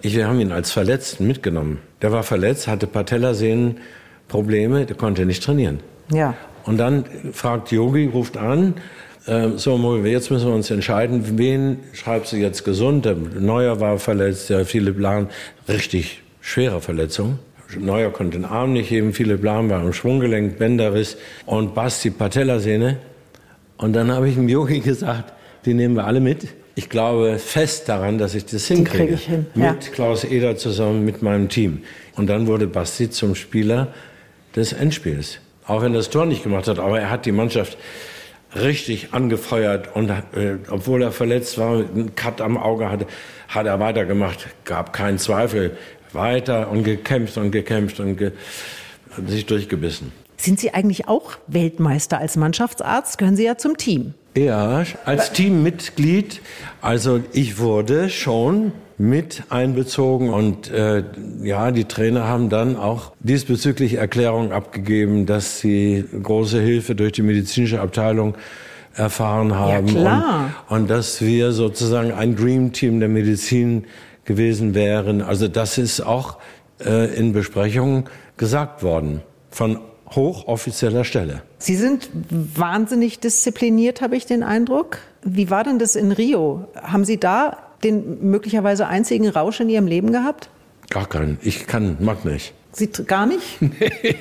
Wir 0.01 0.27
haben 0.27 0.39
ihn 0.39 0.51
als 0.51 0.71
Verletzten 0.71 1.27
mitgenommen. 1.27 1.79
Der 2.01 2.11
war 2.11 2.23
verletzt, 2.23 2.67
hatte 2.67 2.87
Patellasehnenprobleme, 2.87 4.87
der 4.87 4.95
konnte 4.95 5.27
nicht 5.27 5.43
trainieren. 5.43 5.81
Ja. 6.11 6.33
Und 6.65 6.77
dann 6.77 7.05
fragt 7.33 7.71
Yogi, 7.71 8.05
ruft 8.05 8.37
an, 8.37 8.75
äh, 9.27 9.49
so, 9.55 9.97
jetzt 10.03 10.31
müssen 10.31 10.47
wir 10.47 10.55
uns 10.55 10.71
entscheiden, 10.71 11.37
wen 11.37 11.77
schreibst 11.93 12.33
du 12.33 12.37
jetzt 12.37 12.63
gesund? 12.63 13.05
Der 13.05 13.15
Neuer 13.15 13.79
war 13.79 13.99
verletzt, 13.99 14.49
der 14.49 14.65
Philipp 14.65 14.99
Lahn, 14.99 15.29
richtig 15.67 16.21
schwere 16.39 16.81
Verletzung. 16.81 17.39
Neuer 17.79 18.11
konnte 18.11 18.37
den 18.37 18.45
Arm 18.45 18.73
nicht 18.73 18.89
heben, 18.89 19.13
Philipp 19.13 19.43
Lahm 19.43 19.69
war 19.69 19.81
im 19.81 19.93
Schwunggelenk, 19.93 20.57
Bänderriss 20.57 21.17
und 21.45 21.73
Basti 21.73 22.09
Patellasehne. 22.09 22.97
Und 23.77 23.93
dann 23.93 24.11
habe 24.11 24.27
ich 24.27 24.35
dem 24.35 24.49
Yogi 24.49 24.79
gesagt, 24.79 25.33
die 25.65 25.73
nehmen 25.73 25.95
wir 25.95 26.05
alle 26.05 26.19
mit. 26.19 26.47
Ich 26.75 26.89
glaube 26.89 27.37
fest 27.37 27.87
daran, 27.89 28.17
dass 28.17 28.35
ich 28.35 28.45
das 28.45 28.65
hinkriege. 28.67 29.13
Ich 29.13 29.27
hin. 29.27 29.45
Mit 29.55 29.65
ja. 29.65 29.91
Klaus 29.93 30.23
Eder 30.23 30.57
zusammen, 30.57 31.05
mit 31.05 31.21
meinem 31.21 31.49
Team. 31.49 31.83
Und 32.15 32.27
dann 32.27 32.47
wurde 32.47 32.67
Basti 32.67 33.09
zum 33.09 33.35
Spieler 33.35 33.89
des 34.55 34.73
Endspiels. 34.73 35.39
Auch 35.71 35.81
wenn 35.81 35.93
er 35.93 35.99
das 35.99 36.09
Tor 36.09 36.25
nicht 36.25 36.43
gemacht 36.43 36.67
hat, 36.67 36.79
aber 36.79 36.99
er 36.99 37.09
hat 37.09 37.25
die 37.25 37.31
Mannschaft 37.31 37.77
richtig 38.53 39.13
angefeuert 39.13 39.95
und 39.95 40.09
äh, 40.09 40.57
obwohl 40.69 41.01
er 41.01 41.13
verletzt 41.13 41.57
war, 41.57 41.77
einen 41.77 42.13
Cut 42.13 42.41
am 42.41 42.57
Auge 42.57 42.89
hatte, 42.89 43.05
hat 43.47 43.67
er 43.67 43.79
weitergemacht. 43.79 44.47
Gab 44.65 44.91
keinen 44.91 45.17
Zweifel. 45.17 45.77
Weiter 46.11 46.69
und 46.69 46.83
gekämpft 46.83 47.37
und 47.37 47.51
gekämpft 47.51 48.01
und 48.01 48.17
ge 48.17 48.33
sich 49.27 49.45
durchgebissen. 49.45 50.11
Sind 50.41 50.59
Sie 50.59 50.73
eigentlich 50.73 51.07
auch 51.07 51.33
Weltmeister 51.45 52.17
als 52.17 52.35
Mannschaftsarzt? 52.35 53.19
Gehören 53.19 53.35
Sie 53.35 53.45
ja 53.45 53.57
zum 53.57 53.77
Team. 53.77 54.15
Ja, 54.35 54.83
als 55.05 55.33
Teammitglied. 55.33 56.41
Also 56.81 57.19
ich 57.31 57.59
wurde 57.59 58.09
schon 58.09 58.71
mit 58.97 59.43
einbezogen 59.49 60.29
und 60.29 60.71
äh, 60.71 61.03
ja, 61.43 61.69
die 61.69 61.85
Trainer 61.85 62.27
haben 62.27 62.49
dann 62.49 62.75
auch 62.75 63.11
diesbezüglich 63.19 63.95
Erklärungen 63.95 64.51
abgegeben, 64.51 65.27
dass 65.27 65.59
sie 65.59 66.05
große 66.23 66.59
Hilfe 66.59 66.95
durch 66.95 67.11
die 67.11 67.21
medizinische 67.21 67.79
Abteilung 67.79 68.35
erfahren 68.95 69.53
haben 69.53 69.87
ja, 69.87 69.93
klar. 69.93 70.49
Und, 70.69 70.81
und 70.81 70.89
dass 70.89 71.21
wir 71.21 71.51
sozusagen 71.51 72.13
ein 72.13 72.35
Dream 72.35 72.71
Team 72.73 72.99
der 72.99 73.09
Medizin 73.09 73.85
gewesen 74.25 74.73
wären. 74.73 75.21
Also 75.21 75.47
das 75.47 75.77
ist 75.77 76.01
auch 76.01 76.37
äh, 76.83 77.13
in 77.15 77.31
Besprechungen 77.31 78.05
gesagt 78.37 78.81
worden 78.81 79.21
von 79.51 79.79
hochoffizieller 80.15 81.03
Stelle. 81.03 81.41
Sie 81.57 81.75
sind 81.75 82.09
wahnsinnig 82.29 83.19
diszipliniert, 83.19 84.01
habe 84.01 84.15
ich 84.15 84.25
den 84.25 84.43
Eindruck. 84.43 84.99
Wie 85.23 85.49
war 85.49 85.63
denn 85.63 85.79
das 85.79 85.95
in 85.95 86.11
Rio? 86.11 86.67
Haben 86.75 87.05
Sie 87.05 87.19
da 87.19 87.57
den 87.83 88.29
möglicherweise 88.29 88.87
einzigen 88.87 89.27
Rausch 89.29 89.59
in 89.59 89.69
Ihrem 89.69 89.87
Leben 89.87 90.11
gehabt? 90.11 90.49
Gar 90.89 91.07
keinen. 91.07 91.37
Ich 91.41 91.67
kann, 91.67 91.97
mag 91.99 92.25
nicht. 92.25 92.53
Sie 92.73 92.87
gar 92.87 93.25
nicht? 93.25 93.59
Nee. 93.61 94.15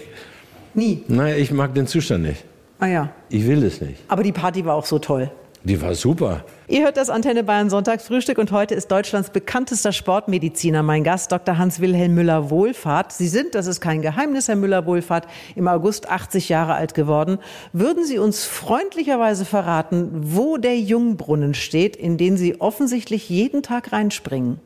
Nie? 0.72 1.03
Nein, 1.09 1.35
ich 1.38 1.50
mag 1.50 1.74
den 1.74 1.88
Zustand 1.88 2.22
nicht. 2.22 2.44
Ah 2.79 2.87
ja. 2.87 3.11
Ich 3.29 3.44
will 3.46 3.64
es 3.64 3.81
nicht. 3.81 3.98
Aber 4.07 4.22
die 4.22 4.31
Party 4.31 4.64
war 4.64 4.76
auch 4.76 4.87
so 4.87 5.00
toll. 5.00 5.33
Die 5.62 5.83
war 5.83 5.94
super. 5.94 6.42
Ihr 6.68 6.85
hört 6.85 6.96
das 6.96 7.11
Antenne 7.11 7.44
Bayern 7.44 7.68
Sonntagsfrühstück 7.68 8.38
und 8.38 8.51
heute 8.51 8.75
ist 8.75 8.90
Deutschlands 8.90 9.29
bekanntester 9.29 9.92
Sportmediziner 9.92 10.83
mein 10.83 11.05
Gast, 11.05 11.33
Dr. 11.33 11.59
Hans-Wilhelm 11.59 12.14
Müller-Wohlfahrt. 12.14 13.12
Sie 13.12 13.29
sind, 13.29 13.55
das 13.55 13.66
ist 13.66 13.83
kein 13.83 14.01
Geheimnis, 14.01 14.49
Herr 14.49 14.57
Müller-Wohlfahrt, 14.57 15.27
im 15.57 15.68
August 15.68 16.09
80 16.09 16.49
Jahre 16.49 16.75
alt 16.75 16.94
geworden. 16.94 17.38
Würden 17.75 18.07
Sie 18.07 18.18
uns 18.18 18.46
freundlicherweise 18.46 19.44
verraten, 19.44 20.09
wo 20.14 20.57
der 20.57 20.79
Jungbrunnen 20.79 21.53
steht, 21.53 21.94
in 21.94 22.16
den 22.16 22.38
Sie 22.38 22.59
offensichtlich 22.59 23.29
jeden 23.29 23.62
Tag 23.62 23.92
reinspringen? 23.92 24.61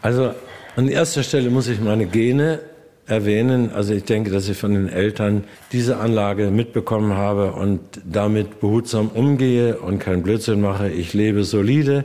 Also 0.00 0.32
an 0.76 0.88
erster 0.88 1.24
Stelle 1.24 1.50
muss 1.50 1.68
ich 1.68 1.78
meine 1.78 2.06
Gene 2.06 2.60
erwähnen. 3.06 3.70
Also 3.72 3.94
ich 3.94 4.04
denke, 4.04 4.30
dass 4.30 4.48
ich 4.48 4.56
von 4.56 4.74
den 4.74 4.88
Eltern 4.88 5.44
diese 5.72 5.98
Anlage 5.98 6.50
mitbekommen 6.50 7.14
habe 7.14 7.52
und 7.52 7.80
damit 8.04 8.60
behutsam 8.60 9.08
umgehe 9.08 9.78
und 9.78 9.98
keinen 9.98 10.22
Blödsinn 10.22 10.60
mache. 10.60 10.88
Ich 10.88 11.14
lebe 11.14 11.44
solide. 11.44 12.04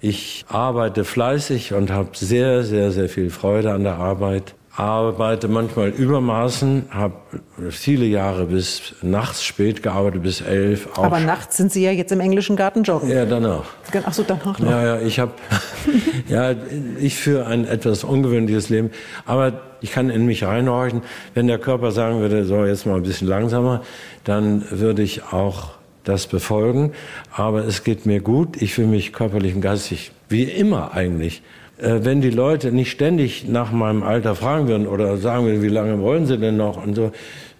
Ich 0.00 0.44
arbeite 0.48 1.04
fleißig 1.04 1.74
und 1.74 1.90
habe 1.90 2.10
sehr, 2.14 2.64
sehr, 2.64 2.90
sehr 2.90 3.08
viel 3.08 3.30
Freude 3.30 3.72
an 3.72 3.84
der 3.84 3.96
Arbeit 3.96 4.54
arbeite 4.74 5.48
manchmal 5.48 5.90
übermaßen, 5.90 6.86
habe 6.90 7.14
viele 7.68 8.06
Jahre 8.06 8.46
bis 8.46 8.94
nachts 9.02 9.44
spät 9.44 9.82
gearbeitet, 9.82 10.22
bis 10.22 10.40
elf. 10.40 10.88
Auch 10.96 11.04
Aber 11.04 11.20
nachts 11.20 11.58
sind 11.58 11.70
Sie 11.70 11.84
ja 11.84 11.90
jetzt 11.90 12.10
im 12.10 12.20
englischen 12.20 12.56
Garten 12.56 12.82
joggen. 12.82 13.10
Ja, 13.10 13.26
danach. 13.26 13.64
Ach 14.04 14.12
so, 14.14 14.22
danach 14.22 14.58
noch. 14.58 14.70
Ja, 14.70 14.82
ja, 14.82 15.00
ich 15.00 15.18
habe, 15.18 15.32
ja, 16.28 16.54
ich 16.98 17.16
führe 17.16 17.46
ein 17.46 17.66
etwas 17.66 18.02
ungewöhnliches 18.02 18.70
Leben. 18.70 18.90
Aber 19.26 19.60
ich 19.82 19.92
kann 19.92 20.08
in 20.08 20.24
mich 20.24 20.44
reinhorchen. 20.44 21.02
Wenn 21.34 21.48
der 21.48 21.58
Körper 21.58 21.92
sagen 21.92 22.20
würde, 22.20 22.46
so 22.46 22.64
jetzt 22.64 22.86
mal 22.86 22.96
ein 22.96 23.02
bisschen 23.02 23.28
langsamer, 23.28 23.82
dann 24.24 24.64
würde 24.70 25.02
ich 25.02 25.22
auch 25.32 25.72
das 26.04 26.26
befolgen. 26.26 26.92
Aber 27.30 27.66
es 27.66 27.84
geht 27.84 28.06
mir 28.06 28.20
gut. 28.20 28.60
Ich 28.62 28.72
fühle 28.72 28.88
mich 28.88 29.12
körperlich 29.12 29.54
und 29.54 29.60
geistig 29.60 30.12
wie 30.30 30.44
immer 30.44 30.94
eigentlich 30.94 31.42
wenn 31.78 32.20
die 32.20 32.30
Leute 32.30 32.72
nicht 32.72 32.90
ständig 32.90 33.48
nach 33.48 33.72
meinem 33.72 34.02
Alter 34.02 34.34
fragen 34.34 34.68
würden 34.68 34.86
oder 34.86 35.16
sagen 35.16 35.46
würden, 35.46 35.62
wie 35.62 35.68
lange 35.68 36.00
wollen 36.00 36.26
sie 36.26 36.38
denn 36.38 36.56
noch 36.56 36.84
und 36.84 36.94
so, 36.94 37.12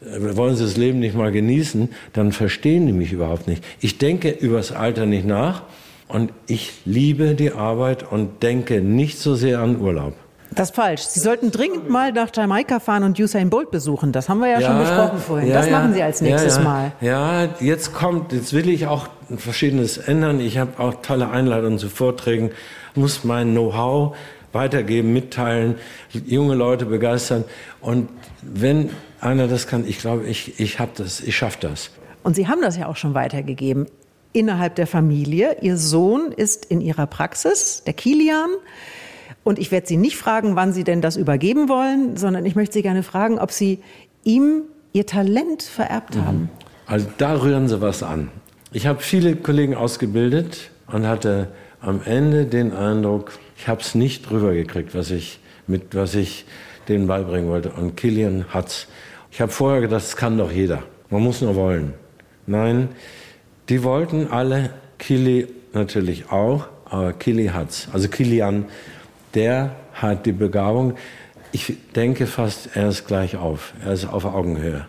äh, 0.03 0.37
wollen 0.37 0.57
sie 0.57 0.64
das 0.64 0.77
Leben 0.77 1.01
nicht 1.01 1.16
mal 1.16 1.33
genießen, 1.33 1.88
dann 2.12 2.33
verstehen 2.33 2.87
die 2.87 2.92
mich 2.92 3.12
überhaupt 3.12 3.48
nicht. 3.48 3.64
Ich 3.81 3.98
denke 3.98 4.31
übers 4.31 4.72
Alter 4.72 5.07
nicht 5.07 5.27
nach 5.27 5.62
und 6.09 6.33
ich 6.46 6.72
liebe 6.85 7.35
die 7.35 7.53
Arbeit 7.53 8.11
und 8.11 8.42
denke 8.42 8.81
nicht 8.81 9.18
so 9.18 9.35
sehr 9.35 9.61
an 9.61 9.81
Urlaub. 9.81 10.14
Das 10.54 10.70
ist 10.70 10.76
falsch. 10.76 11.02
Sie 11.02 11.20
sollten 11.20 11.50
dringend 11.50 11.88
mal 11.88 12.12
nach 12.12 12.28
Jamaika 12.34 12.80
fahren 12.80 13.04
und 13.04 13.18
Usain 13.18 13.50
Bolt 13.50 13.70
besuchen. 13.70 14.12
Das 14.12 14.28
haben 14.28 14.40
wir 14.40 14.48
ja, 14.48 14.60
ja 14.60 14.68
schon 14.68 14.78
besprochen 14.78 15.18
vorhin. 15.18 15.48
Ja, 15.48 15.54
das 15.56 15.66
ja, 15.66 15.72
machen 15.72 15.94
Sie 15.94 16.02
als 16.02 16.20
nächstes 16.20 16.60
Mal. 16.60 16.92
Ja, 17.00 17.48
jetzt 17.60 17.94
kommt, 17.94 18.32
jetzt 18.32 18.52
will 18.52 18.68
ich 18.68 18.86
auch 18.86 19.08
Verschiedenes 19.36 19.98
ändern. 19.98 20.40
Ich 20.40 20.58
habe 20.58 20.78
auch 20.78 20.94
tolle 21.02 21.30
Einladungen 21.30 21.78
zu 21.78 21.88
Vorträgen 21.88 22.50
muss 22.94 23.24
mein 23.24 23.52
Know-how 23.52 24.16
weitergeben, 24.52 25.12
mitteilen, 25.12 25.76
junge 26.10 26.54
Leute 26.54 26.86
begeistern. 26.86 27.44
Und 27.80 28.08
wenn 28.42 28.90
einer 29.20 29.48
das 29.48 29.66
kann, 29.66 29.86
ich 29.86 29.98
glaube, 29.98 30.24
ich, 30.24 30.60
ich 30.60 30.78
habe 30.78 30.92
das, 30.96 31.20
ich 31.20 31.36
schaffe 31.36 31.58
das. 31.60 31.90
Und 32.22 32.36
Sie 32.36 32.48
haben 32.48 32.60
das 32.60 32.76
ja 32.76 32.86
auch 32.86 32.96
schon 32.96 33.14
weitergegeben 33.14 33.86
innerhalb 34.32 34.74
der 34.76 34.86
Familie. 34.86 35.56
Ihr 35.60 35.76
Sohn 35.76 36.32
ist 36.32 36.64
in 36.66 36.80
Ihrer 36.80 37.06
Praxis, 37.06 37.82
der 37.84 37.94
Kilian. 37.94 38.50
Und 39.44 39.59
ich 39.59 39.70
werde 39.70 39.87
Sie 39.87 39.96
nicht 39.96 40.16
fragen, 40.16 40.57
wann 40.57 40.72
Sie 40.72 40.85
denn 40.85 41.00
das 41.00 41.16
übergeben 41.16 41.68
wollen, 41.68 42.16
sondern 42.16 42.46
ich 42.46 42.55
möchte 42.55 42.74
Sie 42.74 42.83
gerne 42.83 43.02
fragen, 43.02 43.38
ob 43.38 43.50
Sie 43.50 43.81
ihm 44.24 44.62
Ihr 44.92 45.07
Talent 45.07 45.62
vererbt 45.62 46.16
haben. 46.16 46.42
Mhm. 46.42 46.48
Also 46.87 47.07
da 47.18 47.40
rühren 47.40 47.68
Sie 47.68 47.81
was 47.81 48.02
an. 48.02 48.28
Ich 48.72 48.87
habe 48.87 49.00
viele 49.00 49.37
Kollegen 49.37 49.74
ausgebildet 49.74 50.70
und 50.87 51.07
hatte 51.07 51.48
am 51.81 52.00
Ende 52.05 52.46
den 52.46 52.72
Eindruck, 52.72 53.33
ich 53.57 53.68
habe 53.68 53.81
es 53.81 53.94
nicht 53.94 54.28
drüber 54.31 54.52
gekriegt, 54.55 54.94
was 54.94 55.11
ich 55.11 55.40
mit 55.66 55.94
was 55.94 56.14
ich 56.14 56.44
denen 56.88 57.07
beibringen 57.07 57.48
wollte. 57.48 57.70
Und 57.70 57.96
Killian 57.96 58.46
hat's. 58.50 58.87
Ich 59.31 59.40
habe 59.40 59.50
vorher 59.50 59.81
gedacht, 59.81 60.02
das 60.02 60.16
kann 60.16 60.38
doch 60.38 60.50
jeder. 60.50 60.83
Man 61.11 61.22
muss 61.22 61.40
nur 61.40 61.55
wollen. 61.55 61.94
Nein, 62.46 62.88
die 63.68 63.83
wollten 63.83 64.28
alle, 64.28 64.70
Kili 64.98 65.48
natürlich 65.72 66.31
auch, 66.31 66.66
aber 66.85 67.12
Kili 67.12 67.46
hat's. 67.46 67.88
Also 67.92 68.09
Kilian, 68.09 68.66
der 69.34 69.70
hat 69.94 70.26
die 70.26 70.32
Begabung. 70.32 70.94
Ich 71.52 71.74
denke 71.94 72.26
fast, 72.26 72.76
er 72.76 72.88
ist 72.88 73.06
gleich 73.06 73.36
auf. 73.36 73.74
Er 73.84 73.92
ist 73.92 74.06
auf 74.06 74.24
Augenhöhe. 74.24 74.86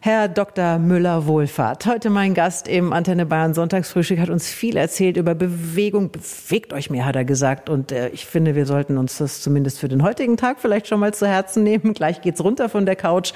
Herr 0.00 0.28
Dr. 0.28 0.78
Müller-Wohlfahrt, 0.78 1.86
heute 1.86 2.10
mein 2.10 2.34
Gast 2.34 2.68
im 2.68 2.92
Antenne 2.92 3.24
Bayern 3.24 3.54
Sonntagsfrühstück, 3.54 4.18
hat 4.18 4.28
uns 4.28 4.46
viel 4.48 4.76
erzählt 4.76 5.16
über 5.16 5.34
Bewegung. 5.34 6.10
Bewegt 6.10 6.74
euch 6.74 6.90
mehr, 6.90 7.06
hat 7.06 7.16
er 7.16 7.24
gesagt. 7.24 7.70
Und 7.70 7.90
äh, 7.90 8.10
ich 8.10 8.26
finde, 8.26 8.54
wir 8.54 8.66
sollten 8.66 8.98
uns 8.98 9.16
das 9.16 9.40
zumindest 9.40 9.78
für 9.78 9.88
den 9.88 10.02
heutigen 10.02 10.36
Tag 10.36 10.58
vielleicht 10.60 10.88
schon 10.88 11.00
mal 11.00 11.14
zu 11.14 11.26
Herzen 11.26 11.62
nehmen. 11.62 11.94
Gleich 11.94 12.20
geht's 12.20 12.44
runter 12.44 12.68
von 12.68 12.84
der 12.84 12.96
Couch. 12.96 13.32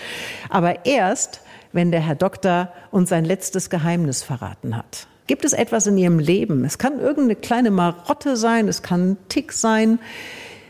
Aber 0.51 0.85
erst, 0.85 1.41
wenn 1.73 1.91
der 1.91 2.01
Herr 2.01 2.17
Doktor 2.17 2.71
uns 2.91 3.09
sein 3.09 3.25
letztes 3.25 3.71
Geheimnis 3.71 4.23
verraten 4.23 4.77
hat. 4.77 5.07
Gibt 5.27 5.47
es 5.47 5.55
etwas 5.55 5.87
in 5.87 5.97
Ihrem 5.97 6.19
Leben? 6.19 6.65
Es 6.65 6.77
kann 6.79 7.01
irgendeine 7.01 7.37
kleine 7.37 7.71
Marotte 7.71 8.37
sein, 8.37 8.69
es 8.69 8.83
kann 8.83 9.13
ein 9.13 9.17
Tick 9.29 9.53
sein, 9.53 9.99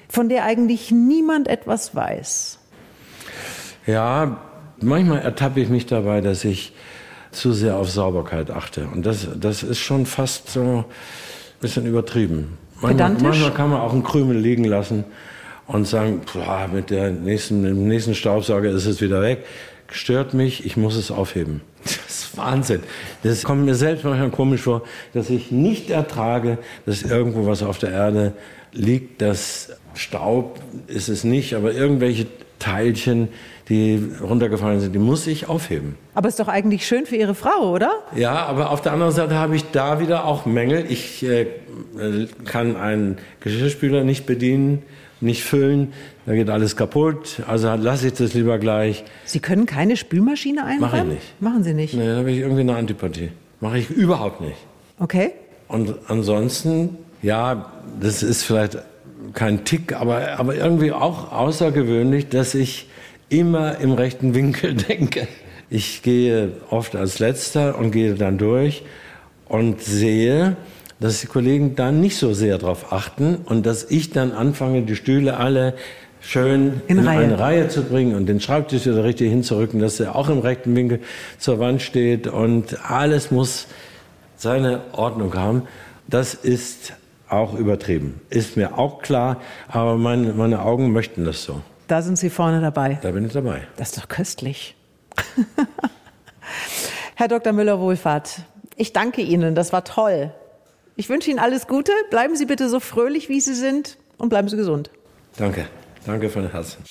von 0.09 0.29
der 0.29 0.45
eigentlich 0.45 0.91
niemand 0.91 1.49
etwas 1.49 1.95
weiß. 1.95 2.59
Ja, 3.87 4.39
manchmal 4.81 5.21
ertappe 5.21 5.61
ich 5.61 5.69
mich 5.69 5.87
dabei, 5.87 6.21
dass 6.21 6.45
ich 6.45 6.73
zu 7.31 7.53
sehr 7.53 7.77
auf 7.77 7.91
Sauberkeit 7.91 8.51
achte. 8.51 8.89
Und 8.89 9.05
das, 9.05 9.29
das 9.39 9.63
ist 9.63 9.79
schon 9.79 10.07
fast 10.07 10.51
so 10.51 10.61
ein 10.61 10.85
bisschen 11.61 11.87
übertrieben. 11.87 12.59
Manchmal, 12.81 13.17
manchmal 13.21 13.53
kann 13.53 13.71
man 13.71 13.81
auch 13.81 13.93
einen 13.93 14.05
Krümel 14.05 14.39
liegen 14.39 14.65
lassen 14.65 15.05
und 15.67 15.87
sagen, 15.87 16.23
boah, 16.33 16.69
mit 16.73 16.91
der 16.91 17.11
nächsten, 17.11 17.63
dem 17.63 17.89
nächsten 17.89 18.15
Staubsauger 18.15 18.71
ist 18.71 18.87
es 18.87 19.01
wieder 19.01 19.21
weg. 19.21 19.45
Stört 19.91 20.35
mich, 20.35 20.65
ich 20.65 20.77
muss 20.77 20.97
es 20.97 21.11
aufheben. 21.11 21.61
Das 21.85 21.97
ist 22.09 22.37
Wahnsinn. 22.37 22.83
Das 23.23 23.43
kommt 23.43 23.65
mir 23.65 23.75
selbst 23.75 24.05
manchmal 24.05 24.31
komisch 24.31 24.63
vor, 24.63 24.83
dass 25.15 25.31
ich 25.31 25.51
nicht 25.51 25.91
ertrage, 25.91 26.59
dass 26.87 27.03
irgendwo 27.03 27.47
was 27.47 27.63
auf 27.63 27.79
der 27.79 27.91
Erde 27.91 28.33
liegt. 28.73 29.23
Das 29.23 29.71
Staub 29.95 30.61
ist 30.87 31.09
es 31.09 31.25
nicht, 31.25 31.55
aber 31.55 31.73
irgendwelche 31.73 32.27
Teilchen, 32.59 33.29
die 33.69 34.03
runtergefallen 34.21 34.81
sind, 34.81 34.95
die 34.95 34.99
muss 34.99 35.27
ich 35.27 35.49
aufheben. 35.49 35.97
Aber 36.15 36.29
ist 36.29 36.41
doch 36.41 36.49
eigentlich 36.49 36.87
schön 36.87 37.07
für 37.07 37.17
Ihre 37.17 37.35
Frau, 37.35 37.73
oder? 37.73 37.91
Ja, 38.17 38.47
aber 38.47 38.71
auf 38.71 38.81
der 38.81 38.93
anderen 38.93 39.13
Seite 39.13 39.35
habe 39.35 39.57
ich 39.57 39.71
da 39.71 40.01
wieder 40.01 40.25
auch 40.25 40.47
Mängel. 40.47 40.87
Ich 40.89 41.23
äh, 41.23 41.47
kann 42.45 42.77
einen 42.77 43.19
Geschirrspüler 43.41 44.05
nicht 44.05 44.27
bedienen, 44.27 44.83
nicht 45.21 45.43
füllen, 45.43 45.93
da 46.27 46.35
geht 46.35 46.51
alles 46.51 46.77
kaputt. 46.77 47.43
Also 47.47 47.73
lasse 47.75 48.09
ich 48.09 48.15
das 48.15 48.35
lieber 48.35 48.59
gleich. 48.59 49.05
Sie 49.25 49.41
können 49.41 49.67
keine 49.67 49.97
Spülmaschine 49.97 50.65
einbauen? 50.65 50.91
Mache 50.91 50.99
ich 50.99 51.05
nicht. 51.05 51.41
Machen 51.43 51.65
Sie 51.65 51.75
nicht? 51.75 51.95
Nee, 51.95 52.07
da 52.07 52.17
habe 52.17 52.31
ich 52.31 52.39
irgendwie 52.39 52.61
eine 52.61 52.77
Antipathie. 52.77 53.31
Mache 53.61 53.79
ich 53.79 53.91
überhaupt 53.91 54.41
nicht. 54.41 54.57
Okay. 54.99 55.33
Und 55.67 55.95
ansonsten, 56.09 56.97
ja, 57.23 57.73
das 58.01 58.23
ist 58.23 58.45
vielleicht 58.45 58.79
kein 59.35 59.65
Tick, 59.65 59.93
aber, 59.93 60.39
aber 60.39 60.55
irgendwie 60.55 60.93
auch 60.93 61.33
außergewöhnlich, 61.33 62.29
dass 62.29 62.55
ich 62.55 62.89
immer 63.29 63.79
im 63.79 63.93
rechten 63.93 64.35
Winkel 64.35 64.75
denke. 64.89 65.29
Ich 65.71 66.03
gehe 66.03 66.53
oft 66.71 66.97
als 66.97 67.19
Letzter 67.19 67.79
und 67.79 67.91
gehe 67.91 68.15
dann 68.15 68.39
durch 68.39 68.83
und 69.49 69.83
sehe, 69.83 70.57
dass 71.01 71.21
die 71.21 71.27
Kollegen 71.27 71.77
dann 71.77 72.01
nicht 72.01 72.17
so 72.17 72.35
sehr 72.35 72.59
darauf 72.59 72.93
achten 72.93 73.37
und 73.45 73.67
dass 73.67 73.85
ich 73.85 74.11
dann 74.11 74.33
anfange, 74.33 74.83
die 74.83 74.97
Stühle 74.97 75.37
alle 75.37 75.75
schön 76.21 76.81
in, 76.89 76.99
in 76.99 77.07
Reihe. 77.07 77.19
eine 77.19 77.39
Reihe 77.39 77.69
zu 77.69 77.85
bringen 77.85 78.15
und 78.15 78.27
den 78.27 78.41
Schreibtisch 78.41 78.87
wieder 78.87 79.05
richtig 79.05 79.31
hinzurücken, 79.31 79.81
dass 79.81 80.01
er 80.01 80.17
auch 80.17 80.29
im 80.29 80.41
rechten 80.41 80.75
Winkel 80.75 81.01
zur 81.39 81.61
Wand 81.61 81.83
steht 81.83 82.27
und 82.27 82.91
alles 82.91 83.31
muss 83.31 83.67
seine 84.37 84.81
Ordnung 84.93 85.35
haben. 85.35 85.63
Das 86.09 86.35
ist 86.35 86.95
auch 87.29 87.55
übertrieben. 87.55 88.21
Ist 88.31 88.57
mir 88.57 88.79
auch 88.79 89.03
klar, 89.03 89.41
aber 89.69 89.97
meine, 89.97 90.33
meine 90.33 90.63
Augen 90.63 90.93
möchten 90.93 91.25
das 91.25 91.45
so. 91.45 91.61
Da 91.87 92.03
sind 92.03 92.19
Sie 92.19 92.31
vorne 92.31 92.61
dabei. 92.61 92.99
Da 93.03 93.11
bin 93.13 93.27
ich 93.27 93.33
dabei. 93.33 93.63
Das 93.77 93.91
ist 93.91 93.99
doch 93.99 94.09
köstlich. 94.09 94.75
Herr 97.15 97.29
Dr. 97.29 97.53
Müller-Wohlfahrt, 97.53 98.43
ich 98.77 98.93
danke 98.93 99.23
Ihnen. 99.23 99.55
Das 99.55 99.73
war 99.73 99.85
toll. 99.85 100.33
Ich 100.99 101.09
wünsche 101.09 101.31
Ihnen 101.31 101.39
alles 101.39 101.69
Gute. 101.69 101.93
Bleiben 102.11 102.35
Sie 102.35 102.45
bitte 102.45 102.69
so 102.69 102.81
fröhlich, 102.81 103.29
wie 103.29 103.41
Sie 103.41 103.55
sind 103.55 103.99
und 104.17 104.31
bleiben 104.31 104.49
Sie 104.49 104.57
gesund. 104.57 104.91
Danke. 105.37 105.67
Danke 106.05 106.29
von 106.29 106.51
Herzen. 106.51 106.83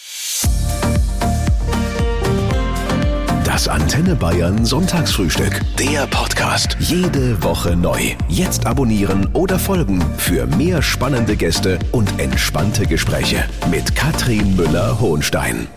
Das 3.44 3.68
Antenne 3.68 4.16
Bayern 4.16 4.64
Sonntagsfrühstück. 4.64 5.60
Der 5.78 6.08
Podcast. 6.08 6.78
Jede 6.80 7.44
Woche 7.44 7.76
neu. 7.76 8.00
Jetzt 8.30 8.66
abonnieren 8.66 9.28
oder 9.34 9.60
folgen 9.60 10.02
für 10.18 10.48
mehr 10.48 10.82
spannende 10.82 11.36
Gäste 11.36 11.78
und 11.92 12.18
entspannte 12.18 12.86
Gespräche 12.86 13.44
mit 13.70 13.94
Katrin 13.94 14.56
Müller-Hohenstein. 14.56 15.68